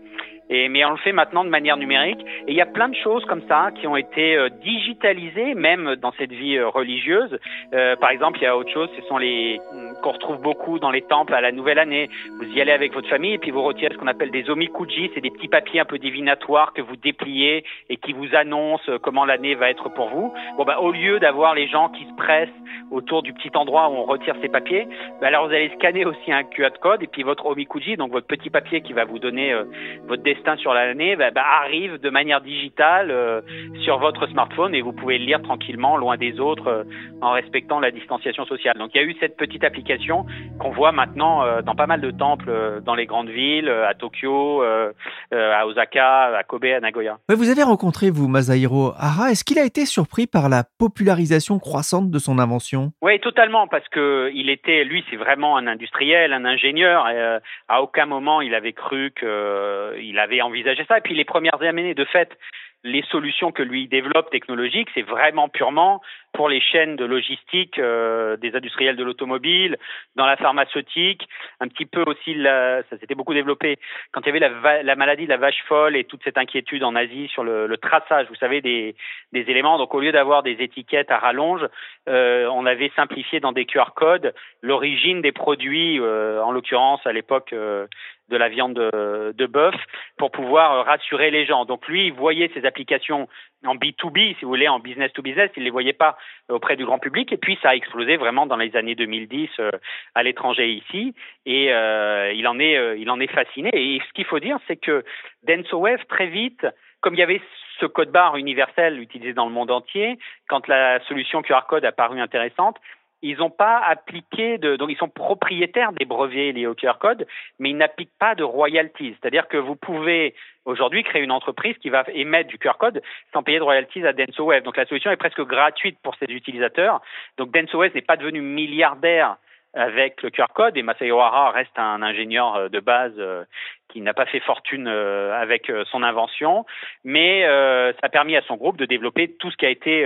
Et, 0.49 0.67
mais 0.69 0.83
on 0.85 0.91
le 0.91 0.97
fait 0.97 1.11
maintenant 1.11 1.43
de 1.43 1.49
manière 1.49 1.77
numérique. 1.77 2.19
Et 2.47 2.51
il 2.51 2.55
y 2.55 2.61
a 2.61 2.65
plein 2.65 2.89
de 2.89 2.95
choses 2.95 3.23
comme 3.25 3.41
ça 3.47 3.69
qui 3.75 3.87
ont 3.87 3.95
été 3.95 4.35
euh, 4.35 4.49
digitalisées, 4.49 5.53
même 5.53 5.95
dans 5.95 6.11
cette 6.13 6.31
vie 6.31 6.57
euh, 6.57 6.67
religieuse. 6.67 7.37
Euh, 7.73 7.95
par 7.95 8.09
exemple, 8.09 8.39
il 8.39 8.43
y 8.43 8.47
a 8.47 8.57
autre 8.57 8.71
chose, 8.71 8.89
ce 8.95 9.01
sont 9.07 9.17
les 9.17 9.59
qu'on 10.01 10.11
retrouve 10.11 10.41
beaucoup 10.41 10.79
dans 10.79 10.91
les 10.91 11.01
temples 11.01 11.33
à 11.33 11.41
la 11.41 11.51
nouvelle 11.51 11.77
année. 11.77 12.09
Vous 12.39 12.45
y 12.45 12.61
allez 12.61 12.71
avec 12.71 12.93
votre 12.93 13.09
famille 13.09 13.33
et 13.33 13.37
puis 13.37 13.51
vous 13.51 13.61
retirez 13.61 13.93
ce 13.93 13.99
qu'on 13.99 14.07
appelle 14.07 14.31
des 14.31 14.49
omikuji, 14.49 15.11
c'est 15.13 15.21
des 15.21 15.29
petits 15.29 15.49
papiers 15.49 15.81
un 15.81 15.85
peu 15.85 15.97
divinatoires 15.97 16.73
que 16.73 16.81
vous 16.81 16.95
dépliez 16.95 17.65
et 17.89 17.97
qui 17.97 18.13
vous 18.13 18.33
annoncent 18.33 18.89
comment 19.01 19.25
l'année 19.25 19.55
va 19.55 19.69
être 19.69 19.89
pour 19.89 20.07
vous. 20.07 20.33
Bon 20.57 20.63
bah 20.63 20.79
au 20.79 20.91
lieu 20.91 21.19
d'avoir 21.19 21.53
les 21.53 21.67
gens 21.67 21.89
qui 21.89 22.05
se 22.05 22.13
pressent 22.15 22.49
autour 22.91 23.23
du 23.23 23.33
petit 23.33 23.51
endroit 23.55 23.89
où 23.89 23.93
on 23.93 24.03
retire 24.05 24.35
ces 24.41 24.47
papiers, 24.47 24.87
bah, 25.19 25.27
alors 25.27 25.47
vous 25.47 25.53
allez 25.53 25.69
scanner 25.75 26.05
aussi 26.05 26.31
un 26.31 26.43
QR 26.43 26.71
code 26.81 27.03
et 27.03 27.07
puis 27.07 27.23
votre 27.23 27.45
omikuji, 27.45 27.97
donc 27.97 28.11
votre 28.11 28.27
petit 28.27 28.49
papier 28.49 28.81
qui 28.81 28.93
va 28.93 29.03
vous 29.03 29.19
donner 29.19 29.51
euh, 29.51 29.65
votre 30.07 30.23
destin 30.23 30.38
sur 30.57 30.73
l'année 30.73 31.15
bah, 31.15 31.31
bah, 31.31 31.43
arrive 31.63 31.99
de 31.99 32.09
manière 32.09 32.41
digitale 32.41 33.11
euh, 33.11 33.41
sur 33.83 33.99
votre 33.99 34.27
smartphone 34.27 34.73
et 34.73 34.81
vous 34.81 34.93
pouvez 34.93 35.17
le 35.17 35.25
lire 35.25 35.41
tranquillement, 35.41 35.97
loin 35.97 36.17
des 36.17 36.39
autres, 36.39 36.67
euh, 36.67 36.83
en 37.21 37.31
respectant 37.31 37.79
la 37.79 37.91
distanciation 37.91 38.45
sociale. 38.45 38.77
Donc 38.77 38.91
il 38.93 39.01
y 39.01 39.03
a 39.03 39.07
eu 39.07 39.15
cette 39.19 39.37
petite 39.37 39.63
application 39.63 40.25
qu'on 40.59 40.71
voit 40.71 40.91
maintenant 40.91 41.43
euh, 41.43 41.61
dans 41.61 41.75
pas 41.75 41.87
mal 41.87 42.01
de 42.01 42.11
temples 42.11 42.81
dans 42.83 42.95
les 42.95 43.05
grandes 43.05 43.29
villes, 43.29 43.69
à 43.69 43.93
Tokyo, 43.93 44.61
à 44.61 45.65
Osaka, 45.67 46.37
à 46.37 46.43
Kobe, 46.43 46.65
à 46.65 46.79
Nagoya. 46.79 47.17
Ouais, 47.29 47.35
vous 47.35 47.49
avez 47.49 47.63
rencontré, 47.63 48.09
vous, 48.09 48.27
Masahiro 48.27 48.93
Hara. 48.97 49.31
Est-ce 49.31 49.43
qu'il 49.43 49.59
a 49.59 49.65
été 49.65 49.85
surpris 49.85 50.27
par 50.27 50.49
la 50.49 50.63
popularisation 50.79 51.59
croissante 51.59 52.09
de 52.09 52.19
son 52.19 52.39
invention? 52.39 52.91
Oui, 53.01 53.19
totalement, 53.19 53.67
parce 53.67 53.87
que 53.89 54.31
il 54.33 54.49
était, 54.49 54.83
lui, 54.83 55.03
c'est 55.09 55.17
vraiment 55.17 55.57
un 55.57 55.67
industriel, 55.67 56.33
un 56.33 56.45
ingénieur. 56.45 57.07
Et, 57.09 57.39
à 57.67 57.81
aucun 57.81 58.05
moment 58.05 58.41
il 58.41 58.55
avait 58.55 58.73
cru 58.73 59.11
qu'il 59.17 60.19
avait 60.19 60.28
envisagé 60.41 60.85
ça. 60.85 60.97
Et 60.97 61.01
puis 61.01 61.15
les 61.15 61.25
premières 61.25 61.61
années, 61.61 61.93
de 61.93 62.05
fait, 62.05 62.37
les 62.83 63.03
solutions 63.03 63.51
que 63.51 63.63
lui 63.63 63.87
développe 63.87 64.29
technologiques, 64.29 64.89
c'est 64.93 65.01
vraiment 65.01 65.49
purement 65.49 66.01
pour 66.33 66.49
les 66.49 66.61
chaînes 66.61 66.95
de 66.95 67.05
logistique 67.05 67.79
euh, 67.79 68.37
des 68.37 68.55
industriels 68.55 68.95
de 68.95 69.03
l'automobile, 69.03 69.77
dans 70.15 70.25
la 70.25 70.37
pharmaceutique, 70.37 71.27
un 71.59 71.67
petit 71.67 71.85
peu 71.85 72.03
aussi, 72.05 72.41
ça 72.43 72.97
s'était 72.99 73.15
beaucoup 73.15 73.33
développé 73.33 73.77
quand 74.11 74.21
il 74.21 74.27
y 74.27 74.29
avait 74.29 74.83
la, 74.83 74.95
maladie 74.95 75.25
de 75.25 75.29
la 75.29 75.37
vache 75.37 75.63
folle 75.67 75.95
et 75.95 76.03
toute 76.03 76.23
cette 76.23 76.37
inquiétude 76.37 76.83
en 76.83 76.95
Asie 76.95 77.27
sur 77.29 77.43
le, 77.43 77.67
le 77.67 77.77
traçage, 77.77 78.27
vous 78.29 78.35
savez, 78.35 78.61
des, 78.61 78.95
éléments. 79.33 79.77
Donc 79.77 79.93
au 79.93 79.99
lieu 79.99 80.11
d'avoir 80.11 80.43
des 80.43 80.57
étiquettes 80.61 81.11
à 81.11 81.17
rallonge, 81.17 81.65
euh, 82.07 82.47
on 82.47 82.65
avait 82.65 82.91
simplifié 82.95 83.39
dans 83.39 83.51
des 83.51 83.65
QR 83.65 83.91
codes 83.95 84.33
l'origine 84.61 85.21
des 85.21 85.31
produits, 85.31 85.99
euh, 85.99 86.41
en 86.43 86.51
l'occurrence 86.51 87.05
à 87.05 87.13
l'époque 87.13 87.53
de 87.53 88.37
la 88.37 88.49
viande 88.49 88.75
de, 88.75 89.45
bœuf, 89.45 89.75
pour 90.17 90.31
pouvoir 90.31 90.85
rassurer 90.85 91.31
les 91.31 91.45
gens. 91.45 91.65
Donc 91.65 91.87
lui, 91.87 92.07
il 92.07 92.13
voyait 92.13 92.51
ces 92.53 92.65
applications 92.65 93.27
en 93.65 93.75
B2B, 93.75 94.35
si 94.37 94.45
vous 94.45 94.49
voulez, 94.49 94.67
en 94.67 94.79
business 94.79 95.11
to 95.13 95.21
business, 95.21 95.51
il 95.57 95.63
les 95.63 95.69
voyait 95.69 95.93
pas 95.93 96.17
auprès 96.49 96.75
du 96.75 96.85
grand 96.85 96.99
public. 96.99 97.31
Et 97.33 97.37
puis 97.37 97.57
ça 97.61 97.69
a 97.69 97.75
explosé 97.75 98.17
vraiment 98.17 98.45
dans 98.45 98.55
les 98.55 98.75
années 98.75 98.95
2010 98.95 99.49
euh, 99.59 99.71
à 100.15 100.23
l'étranger 100.23 100.69
ici, 100.71 101.13
et 101.45 101.73
euh, 101.73 102.31
il 102.33 102.47
en 102.47 102.59
est, 102.59 102.77
euh, 102.77 102.97
il 102.97 103.09
en 103.09 103.19
est 103.19 103.31
fasciné. 103.31 103.69
Et 103.73 104.01
ce 104.07 104.13
qu'il 104.13 104.25
faut 104.25 104.39
dire, 104.39 104.57
c'est 104.67 104.77
que 104.77 105.03
DensoWave 105.43 106.05
très 106.07 106.27
vite, 106.27 106.65
comme 107.01 107.15
il 107.15 107.19
y 107.19 107.23
avait 107.23 107.41
ce 107.79 107.85
code 107.85 108.11
barre 108.11 108.37
universel 108.37 108.99
utilisé 108.99 109.33
dans 109.33 109.45
le 109.45 109.51
monde 109.51 109.71
entier, 109.71 110.19
quand 110.47 110.67
la 110.67 110.99
solution 111.05 111.41
QR 111.41 111.61
code 111.67 111.85
a 111.85 111.91
paru 111.91 112.19
intéressante, 112.19 112.77
ils 113.21 113.37
n'ont 113.37 113.49
pas 113.49 113.79
appliqué 113.79 114.57
de 114.57 114.75
donc 114.75 114.89
ils 114.89 114.97
sont 114.97 115.09
propriétaires 115.09 115.91
des 115.93 116.05
brevets 116.05 116.53
liés 116.53 116.67
au 116.67 116.75
QR 116.75 116.93
code, 116.99 117.27
mais 117.59 117.69
ils 117.69 117.77
n'appliquent 117.77 118.17
pas 118.19 118.35
de 118.35 118.43
royalties. 118.43 119.15
C'est-à-dire 119.19 119.47
que 119.47 119.57
vous 119.57 119.75
pouvez 119.75 120.35
aujourd'hui 120.65 121.03
créer 121.03 121.21
une 121.21 121.31
entreprise 121.31 121.77
qui 121.77 121.89
va 121.89 122.03
émettre 122.13 122.49
du 122.49 122.57
QR 122.57 122.77
code 122.79 123.01
sans 123.33 123.43
payer 123.43 123.59
de 123.59 123.63
royalties 123.63 124.05
à 124.05 124.13
DensoWave. 124.13 124.63
Donc 124.63 124.77
la 124.77 124.85
solution 124.85 125.11
est 125.11 125.17
presque 125.17 125.41
gratuite 125.41 125.97
pour 126.01 126.15
ses 126.15 126.25
utilisateurs. 126.25 127.01
Donc 127.37 127.51
DensoWave 127.51 127.93
n'est 127.93 128.01
pas 128.01 128.17
devenu 128.17 128.41
milliardaire 128.41 129.37
avec 129.73 130.21
le 130.23 130.29
QR 130.29 130.47
code 130.53 130.77
et 130.77 130.81
Masayo 130.81 131.19
Hara 131.19 131.51
reste 131.51 131.77
un 131.77 132.01
ingénieur 132.01 132.55
euh, 132.55 132.69
de 132.69 132.79
base 132.79 133.13
euh, 133.17 133.43
qui 133.89 134.01
n'a 134.01 134.13
pas 134.13 134.25
fait 134.25 134.39
fortune 134.39 134.87
euh, 134.87 135.33
avec 135.39 135.71
son 135.91 136.03
invention, 136.03 136.65
mais 137.03 137.41
ça 137.43 138.05
a 138.05 138.09
permis 138.09 138.35
à 138.35 138.43
son 138.43 138.55
groupe 138.55 138.77
de 138.77 138.85
développer 138.85 139.35
tout 139.39 139.49
ce 139.49 139.57
qui 139.57 139.65
a 139.65 139.69
été 139.69 140.03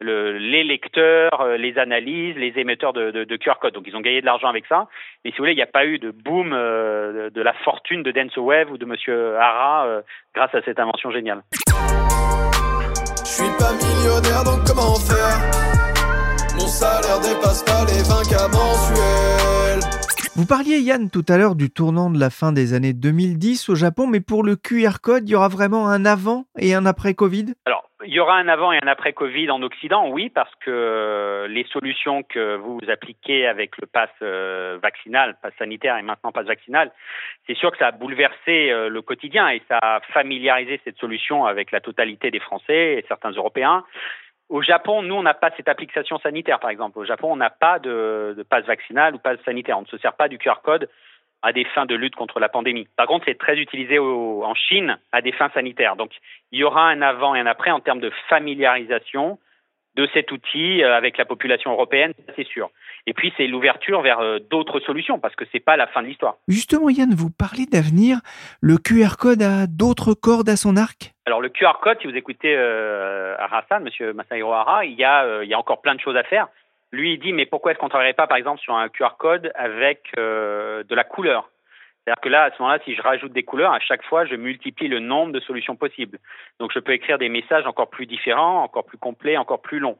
le, 0.00 0.38
les 0.38 0.62
lecteurs, 0.62 1.56
les 1.56 1.78
analyses, 1.78 2.36
les 2.36 2.56
émetteurs 2.60 2.92
de, 2.92 3.10
de, 3.10 3.24
de 3.24 3.36
QR 3.36 3.54
code. 3.60 3.74
Donc 3.74 3.84
ils 3.88 3.96
ont 3.96 4.00
gagné 4.00 4.20
de 4.20 4.26
l'argent 4.26 4.46
avec 4.46 4.66
ça. 4.66 4.86
Mais 5.24 5.32
si 5.32 5.36
vous 5.36 5.42
voulez, 5.42 5.52
il 5.52 5.56
n'y 5.56 5.62
a 5.62 5.66
pas 5.66 5.84
eu 5.84 5.98
de 5.98 6.12
boom 6.12 6.50
de, 6.50 7.42
la 7.42 7.52
fortune 7.64 8.04
de 8.04 8.12
DensoWave 8.12 8.70
ou 8.70 8.78
de 8.78 8.84
Monsieur 8.84 9.36
Hara 9.36 10.02
grâce 10.32 10.54
à 10.54 10.62
cette 10.62 10.78
invention 10.78 11.10
géniale. 11.10 11.42
Je 13.24 13.44
suis 13.44 13.56
pas 13.58 13.72
millionnaire 13.72 14.44
donc 14.44 14.64
comment 14.64 14.94
faire? 14.94 15.58
Mon 16.54 16.66
salaire 16.66 17.20
dépasse 17.20 17.62
pas 17.64 17.84
les 17.86 18.02
20 18.02 18.28
cas 18.30 18.48
mensuels 18.48 18.57
Vous 20.38 20.46
parliez, 20.46 20.78
Yann, 20.78 21.10
tout 21.10 21.24
à 21.28 21.36
l'heure 21.36 21.56
du 21.56 21.68
tournant 21.68 22.10
de 22.10 22.20
la 22.20 22.30
fin 22.30 22.52
des 22.52 22.72
années 22.72 22.92
2010 22.92 23.70
au 23.70 23.74
Japon, 23.74 24.06
mais 24.06 24.20
pour 24.20 24.44
le 24.44 24.54
QR 24.54 25.00
code, 25.02 25.28
il 25.28 25.32
y 25.32 25.34
aura 25.34 25.48
vraiment 25.48 25.88
un 25.88 26.06
avant 26.06 26.44
et 26.56 26.74
un 26.74 26.86
après 26.86 27.14
Covid? 27.14 27.54
Alors, 27.66 27.90
il 28.06 28.14
y 28.14 28.20
aura 28.20 28.36
un 28.36 28.46
avant 28.46 28.70
et 28.70 28.78
un 28.80 28.86
après 28.86 29.12
Covid 29.12 29.50
en 29.50 29.60
Occident, 29.62 30.08
oui, 30.10 30.30
parce 30.30 30.54
que 30.64 31.48
les 31.50 31.64
solutions 31.72 32.22
que 32.22 32.54
vous 32.54 32.78
appliquez 32.86 33.48
avec 33.48 33.78
le 33.78 33.88
pass 33.88 34.10
euh, 34.22 34.78
vaccinal, 34.80 35.36
pass 35.42 35.52
sanitaire 35.58 35.96
et 35.96 36.02
maintenant 36.02 36.30
pass 36.30 36.46
vaccinal, 36.46 36.92
c'est 37.48 37.56
sûr 37.56 37.72
que 37.72 37.78
ça 37.78 37.88
a 37.88 37.90
bouleversé 37.90 38.70
euh, 38.70 38.88
le 38.88 39.02
quotidien 39.02 39.48
et 39.48 39.60
ça 39.66 39.80
a 39.82 40.00
familiarisé 40.12 40.80
cette 40.84 40.98
solution 40.98 41.46
avec 41.46 41.72
la 41.72 41.80
totalité 41.80 42.30
des 42.30 42.38
Français 42.38 42.94
et 42.94 43.04
certains 43.08 43.32
Européens. 43.32 43.84
Au 44.48 44.62
Japon, 44.62 45.02
nous, 45.02 45.14
on 45.14 45.22
n'a 45.22 45.34
pas 45.34 45.50
cette 45.56 45.68
application 45.68 46.18
sanitaire, 46.18 46.58
par 46.58 46.70
exemple. 46.70 46.98
Au 46.98 47.04
Japon, 47.04 47.32
on 47.32 47.36
n'a 47.36 47.50
pas 47.50 47.78
de, 47.78 48.44
passe 48.48 48.64
vaccinal 48.64 49.14
ou 49.14 49.18
passe 49.18 49.38
sanitaire. 49.44 49.78
On 49.78 49.82
ne 49.82 49.86
se 49.86 49.98
sert 49.98 50.14
pas 50.14 50.28
du 50.28 50.38
QR 50.38 50.62
code 50.62 50.88
à 51.42 51.52
des 51.52 51.64
fins 51.64 51.86
de 51.86 51.94
lutte 51.94 52.16
contre 52.16 52.40
la 52.40 52.48
pandémie. 52.48 52.88
Par 52.96 53.06
contre, 53.06 53.26
c'est 53.26 53.38
très 53.38 53.58
utilisé 53.58 53.98
en 53.98 54.54
Chine 54.54 54.98
à 55.12 55.20
des 55.20 55.32
fins 55.32 55.50
sanitaires. 55.54 55.96
Donc, 55.96 56.12
il 56.50 56.58
y 56.58 56.64
aura 56.64 56.88
un 56.88 57.02
avant 57.02 57.34
et 57.34 57.40
un 57.40 57.46
après 57.46 57.70
en 57.70 57.80
termes 57.80 58.00
de 58.00 58.10
familiarisation 58.28 59.38
de 59.98 60.08
cet 60.14 60.32
outil 60.32 60.82
euh, 60.82 60.96
avec 60.96 61.18
la 61.18 61.26
population 61.26 61.72
européenne, 61.72 62.12
c'est 62.36 62.46
sûr. 62.46 62.70
Et 63.06 63.12
puis, 63.12 63.32
c'est 63.36 63.46
l'ouverture 63.46 64.00
vers 64.00 64.20
euh, 64.20 64.38
d'autres 64.38 64.80
solutions 64.80 65.18
parce 65.18 65.34
que 65.34 65.44
c'est 65.52 65.60
pas 65.60 65.76
la 65.76 65.86
fin 65.88 66.02
de 66.02 66.06
l'histoire. 66.06 66.36
Justement, 66.46 66.88
Yann, 66.88 67.12
vous 67.14 67.30
parlez 67.30 67.66
d'avenir. 67.66 68.20
Le 68.62 68.78
QR 68.78 69.16
code 69.18 69.42
a 69.42 69.66
d'autres 69.66 70.14
cordes 70.14 70.48
à 70.48 70.56
son 70.56 70.76
arc? 70.76 71.12
Alors 71.28 71.42
le 71.42 71.50
QR 71.50 71.78
code, 71.82 71.98
si 72.00 72.06
vous 72.06 72.16
écoutez 72.16 72.54
euh, 72.56 73.36
Hassan, 73.38 73.84
Monsieur 73.84 74.14
Masahiro 74.14 74.50
Hara, 74.50 74.86
il 74.86 74.94
y 74.94 75.04
a 75.04 75.24
euh, 75.24 75.44
il 75.44 75.50
y 75.50 75.52
a 75.52 75.58
encore 75.58 75.82
plein 75.82 75.94
de 75.94 76.00
choses 76.00 76.16
à 76.16 76.22
faire. 76.22 76.48
Lui, 76.90 77.12
il 77.12 77.18
dit 77.18 77.34
mais 77.34 77.44
pourquoi 77.44 77.72
est-ce 77.72 77.78
qu'on 77.78 77.90
travaillerait 77.90 78.14
pas 78.14 78.26
par 78.26 78.38
exemple 78.38 78.60
sur 78.60 78.74
un 78.74 78.88
QR 78.88 79.18
code 79.18 79.52
avec 79.54 80.00
euh, 80.16 80.84
de 80.84 80.94
la 80.94 81.04
couleur? 81.04 81.50
C'est-à-dire 82.08 82.22
que 82.22 82.28
là, 82.30 82.44
à 82.44 82.50
ce 82.50 82.62
moment-là, 82.62 82.80
si 82.86 82.94
je 82.94 83.02
rajoute 83.02 83.34
des 83.34 83.42
couleurs, 83.42 83.74
à 83.74 83.80
chaque 83.80 84.02
fois, 84.02 84.24
je 84.24 84.34
multiplie 84.34 84.88
le 84.88 84.98
nombre 84.98 85.30
de 85.30 85.40
solutions 85.40 85.76
possibles. 85.76 86.18
Donc 86.58 86.72
je 86.72 86.78
peux 86.78 86.92
écrire 86.92 87.18
des 87.18 87.28
messages 87.28 87.66
encore 87.66 87.90
plus 87.90 88.06
différents, 88.06 88.62
encore 88.62 88.86
plus 88.86 88.96
complets, 88.96 89.36
encore 89.36 89.60
plus 89.60 89.78
longs. 89.78 89.98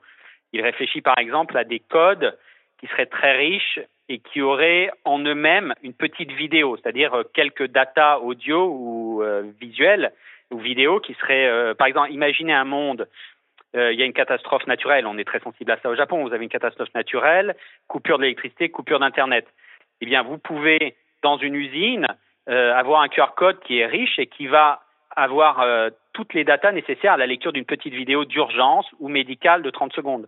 Il 0.54 0.62
réfléchit 0.62 1.02
par 1.02 1.18
exemple 1.18 1.58
à 1.58 1.64
des 1.64 1.80
codes 1.80 2.38
qui 2.80 2.86
seraient 2.86 3.04
très 3.04 3.36
riches 3.36 3.78
et 4.08 4.20
qui 4.20 4.40
auraient 4.40 4.90
en 5.04 5.18
eux-mêmes 5.18 5.74
une 5.82 5.92
petite 5.92 6.32
vidéo, 6.32 6.78
c'est-à-dire 6.78 7.12
euh, 7.12 7.24
quelques 7.34 7.66
data 7.66 8.20
audio 8.20 8.70
ou 8.70 9.22
euh, 9.22 9.42
visuels 9.60 10.12
ou 10.50 10.58
vidéo 10.58 11.00
qui 11.00 11.12
seraient, 11.12 11.46
euh, 11.46 11.74
par 11.74 11.88
exemple, 11.88 12.10
imaginez 12.10 12.54
un 12.54 12.64
monde, 12.64 13.06
euh, 13.76 13.92
il 13.92 13.98
y 13.98 14.02
a 14.02 14.06
une 14.06 14.14
catastrophe 14.14 14.66
naturelle, 14.66 15.06
on 15.06 15.18
est 15.18 15.26
très 15.26 15.40
sensible 15.40 15.70
à 15.72 15.78
ça 15.82 15.90
au 15.90 15.94
Japon, 15.94 16.26
vous 16.26 16.32
avez 16.32 16.44
une 16.44 16.50
catastrophe 16.50 16.94
naturelle, 16.94 17.54
coupure 17.86 18.18
d'électricité, 18.18 18.70
coupure 18.70 18.98
d'Internet. 18.98 19.46
Eh 20.00 20.06
bien, 20.06 20.22
vous 20.22 20.38
pouvez, 20.38 20.96
dans 21.22 21.36
une 21.38 21.54
usine, 21.54 22.06
euh, 22.48 22.74
avoir 22.74 23.02
un 23.02 23.08
QR 23.08 23.34
code 23.36 23.60
qui 23.60 23.78
est 23.78 23.86
riche 23.86 24.18
et 24.18 24.26
qui 24.26 24.46
va 24.46 24.80
avoir 25.14 25.60
euh, 25.60 25.90
toutes 26.12 26.34
les 26.34 26.44
datas 26.44 26.72
nécessaires 26.72 27.14
à 27.14 27.16
la 27.16 27.26
lecture 27.26 27.52
d'une 27.52 27.64
petite 27.64 27.94
vidéo 27.94 28.24
d'urgence 28.24 28.86
ou 29.00 29.08
médicale 29.08 29.62
de 29.62 29.70
30 29.70 29.92
secondes. 29.92 30.26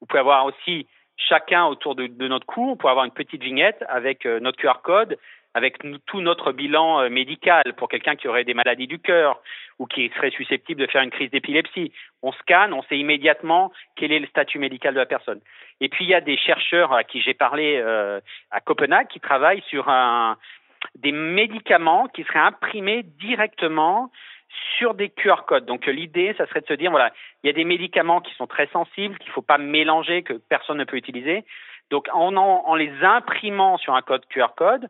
Vous 0.00 0.06
pouvez 0.06 0.20
avoir 0.20 0.44
aussi 0.46 0.86
chacun 1.16 1.66
autour 1.66 1.94
de, 1.94 2.06
notre 2.26 2.46
cou, 2.46 2.70
on 2.70 2.76
peut 2.76 2.88
avoir 2.88 3.04
une 3.04 3.12
petite 3.12 3.42
vignette 3.42 3.84
avec 3.88 4.26
euh, 4.26 4.40
notre 4.40 4.58
QR 4.58 4.80
code, 4.82 5.18
avec 5.54 5.78
tout 6.06 6.20
notre 6.20 6.52
bilan 6.52 7.02
euh, 7.02 7.08
médical 7.08 7.62
pour 7.76 7.88
quelqu'un 7.88 8.16
qui 8.16 8.28
aurait 8.28 8.44
des 8.44 8.54
maladies 8.54 8.86
du 8.86 8.98
cœur 8.98 9.40
ou 9.78 9.86
qui 9.86 10.10
serait 10.16 10.30
susceptible 10.30 10.80
de 10.80 10.86
faire 10.86 11.02
une 11.02 11.10
crise 11.10 11.30
d'épilepsie. 11.30 11.92
On 12.22 12.32
scanne, 12.32 12.72
on 12.72 12.82
sait 12.84 12.98
immédiatement 12.98 13.72
quel 13.96 14.12
est 14.12 14.18
le 14.18 14.26
statut 14.26 14.58
médical 14.58 14.94
de 14.94 15.00
la 15.00 15.06
personne. 15.06 15.40
Et 15.80 15.88
puis 15.88 16.04
il 16.04 16.10
y 16.10 16.14
a 16.14 16.20
des 16.20 16.36
chercheurs 16.36 16.92
à 16.92 17.04
qui 17.04 17.20
j'ai 17.20 17.34
parlé 17.34 17.80
euh, 17.82 18.20
à 18.50 18.60
Copenhague 18.60 19.08
qui 19.08 19.20
travaillent 19.20 19.64
sur 19.68 19.88
des 20.96 21.12
médicaments 21.12 22.08
qui 22.08 22.24
seraient 22.24 22.38
imprimés 22.38 23.02
directement 23.02 24.10
sur 24.78 24.94
des 24.94 25.08
QR 25.08 25.44
codes. 25.46 25.64
Donc 25.64 25.86
l'idée, 25.86 26.34
ça 26.36 26.46
serait 26.46 26.60
de 26.60 26.66
se 26.66 26.74
dire, 26.74 26.90
voilà, 26.90 27.12
il 27.42 27.46
y 27.46 27.50
a 27.50 27.54
des 27.54 27.64
médicaments 27.64 28.20
qui 28.20 28.34
sont 28.34 28.46
très 28.46 28.66
sensibles, 28.68 29.16
qu'il 29.18 29.28
ne 29.28 29.32
faut 29.32 29.42
pas 29.42 29.58
mélanger, 29.58 30.22
que 30.22 30.34
personne 30.34 30.78
ne 30.78 30.84
peut 30.84 30.96
utiliser. 30.96 31.44
Donc 31.90 32.08
en 32.12 32.74
les 32.74 32.92
imprimant 33.02 33.76
sur 33.76 33.94
un 33.94 34.02
code 34.02 34.24
QR 34.28 34.54
code, 34.56 34.88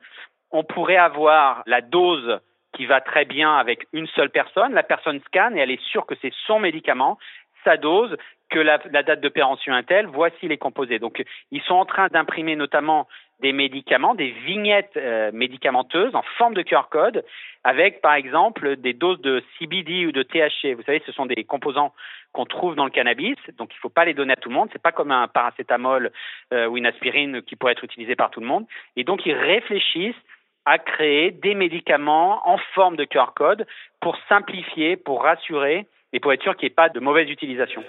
on 0.53 0.65
pourrait 0.65 0.97
avoir 0.97 1.63
la 1.67 1.81
dose 1.81 2.41
qui 2.75 2.87
va 2.87 3.01
très 3.01 3.25
bien 3.25 3.57
avec 3.57 3.87
une 3.93 4.07
seule 4.09 4.31
personne. 4.31 4.73
La 4.73 4.83
personne 4.83 5.21
scanne 5.27 5.57
et 5.57 5.61
elle 5.61 5.71
est 5.71 5.83
sûre 5.83 6.07
que 6.07 6.15
c'est 6.23 6.33
son 6.47 6.59
médicament, 6.59 7.19
sa 7.65 7.77
dose, 7.77 8.17
que 8.53 8.59
la, 8.59 8.79
date 8.79 9.21
de 9.21 9.29
péremption 9.29 9.77
est 9.77 9.85
telle, 9.85 10.07
voici 10.07 10.47
les 10.47 10.59
composés. 10.59 10.99
Donc 10.99 11.23
ils 11.51 11.63
sont 11.63 11.75
en 11.75 11.87
train 11.87 12.09
d'imprimer 12.09 12.55
notamment 12.55 13.09
des 13.41 13.53
médicaments, 13.53 14.15
des 14.15 14.31
vignettes 14.31 14.97
euh, 14.97 15.31
médicamenteuses 15.33 16.15
en 16.15 16.23
forme 16.39 16.55
de 16.55 16.63
QR 16.63 16.89
code, 16.91 17.25
avec 17.65 18.01
par 18.01 18.15
exemple 18.15 18.77
des 18.77 18.93
doses 18.93 19.21
de 19.21 19.43
CBD 19.59 20.07
ou 20.07 20.13
de 20.13 20.23
THC. 20.23 20.75
Vous 20.75 20.83
savez, 20.85 21.03
ce 21.07 21.13
sont 21.13 21.27
des 21.27 21.43
composants 21.45 21.93
qu'on 22.33 22.45
trouve 22.45 22.77
dans 22.77 22.85
le 22.85 22.91
cannabis, 22.91 23.37
donc 23.59 23.71
il 23.73 23.77
ne 23.77 23.81
faut 23.81 23.89
pas 23.89 24.05
les 24.05 24.15
donner 24.15 24.35
à 24.35 24.37
tout 24.37 24.49
le 24.49 24.55
monde. 24.55 24.69
C'est 24.73 24.83
pas 24.83 24.93
comme 24.93 25.11
un 25.11 25.29
paracétamol 25.29 26.13
euh, 26.53 26.67
ou 26.67 26.77
une 26.77 26.87
aspirine 26.87 27.43
qui 27.43 27.57
pourrait 27.57 27.73
être 27.73 27.85
utilisé 27.85 28.17
par 28.17 28.31
tout 28.31 28.41
le 28.41 28.47
monde. 28.47 28.67
Et 28.97 29.05
donc 29.05 29.27
ils 29.27 29.35
réfléchissent 29.35 30.15
à 30.65 30.79
créer 30.79 31.31
des 31.31 31.55
médicaments 31.55 32.49
en 32.49 32.59
forme 32.75 32.97
de 32.97 33.05
QR 33.05 33.33
code 33.35 33.67
pour 34.01 34.17
simplifier, 34.29 34.97
pour 34.97 35.23
rassurer 35.23 35.87
et 36.13 36.21
pour 36.21 36.33
être 36.33 36.43
sûr 36.43 36.57
qu'il 36.57 36.67
n'y 36.67 36.73
ait 36.73 36.75
pas 36.75 36.89
de 36.89 37.01
mauvaise 37.01 37.29
utilisation. 37.29 37.83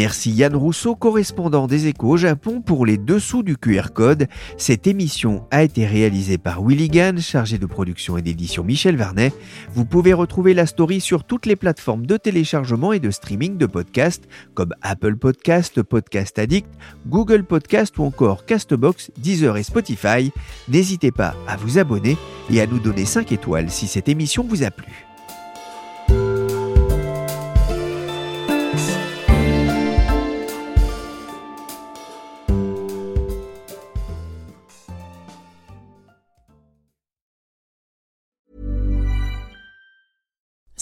Merci 0.00 0.30
Yann 0.30 0.54
Rousseau, 0.54 0.94
correspondant 0.94 1.66
des 1.66 1.88
échos 1.88 2.10
au 2.10 2.16
Japon 2.16 2.60
pour 2.60 2.86
les 2.86 2.98
dessous 2.98 3.42
du 3.42 3.56
QR 3.56 3.88
code. 3.92 4.28
Cette 4.56 4.86
émission 4.86 5.44
a 5.50 5.64
été 5.64 5.86
réalisée 5.86 6.38
par 6.38 6.62
Willy 6.62 6.88
Gann, 6.88 7.18
chargé 7.18 7.58
de 7.58 7.66
production 7.66 8.16
et 8.16 8.22
d'édition 8.22 8.62
Michel 8.62 8.94
Vernet. 8.94 9.34
Vous 9.74 9.84
pouvez 9.84 10.12
retrouver 10.12 10.54
la 10.54 10.66
story 10.66 11.00
sur 11.00 11.24
toutes 11.24 11.46
les 11.46 11.56
plateformes 11.56 12.06
de 12.06 12.16
téléchargement 12.16 12.92
et 12.92 13.00
de 13.00 13.10
streaming 13.10 13.58
de 13.58 13.66
podcasts 13.66 14.28
comme 14.54 14.72
Apple 14.82 15.16
Podcast, 15.16 15.82
Podcast 15.82 16.38
Addict, 16.38 16.70
Google 17.08 17.42
Podcast 17.42 17.98
ou 17.98 18.04
encore 18.04 18.44
Castbox, 18.46 19.10
Deezer 19.18 19.56
et 19.56 19.64
Spotify. 19.64 20.30
N'hésitez 20.68 21.10
pas 21.10 21.34
à 21.48 21.56
vous 21.56 21.76
abonner 21.76 22.16
et 22.52 22.60
à 22.60 22.68
nous 22.68 22.78
donner 22.78 23.04
5 23.04 23.32
étoiles 23.32 23.68
si 23.68 23.88
cette 23.88 24.08
émission 24.08 24.46
vous 24.48 24.62
a 24.62 24.70
plu. 24.70 25.07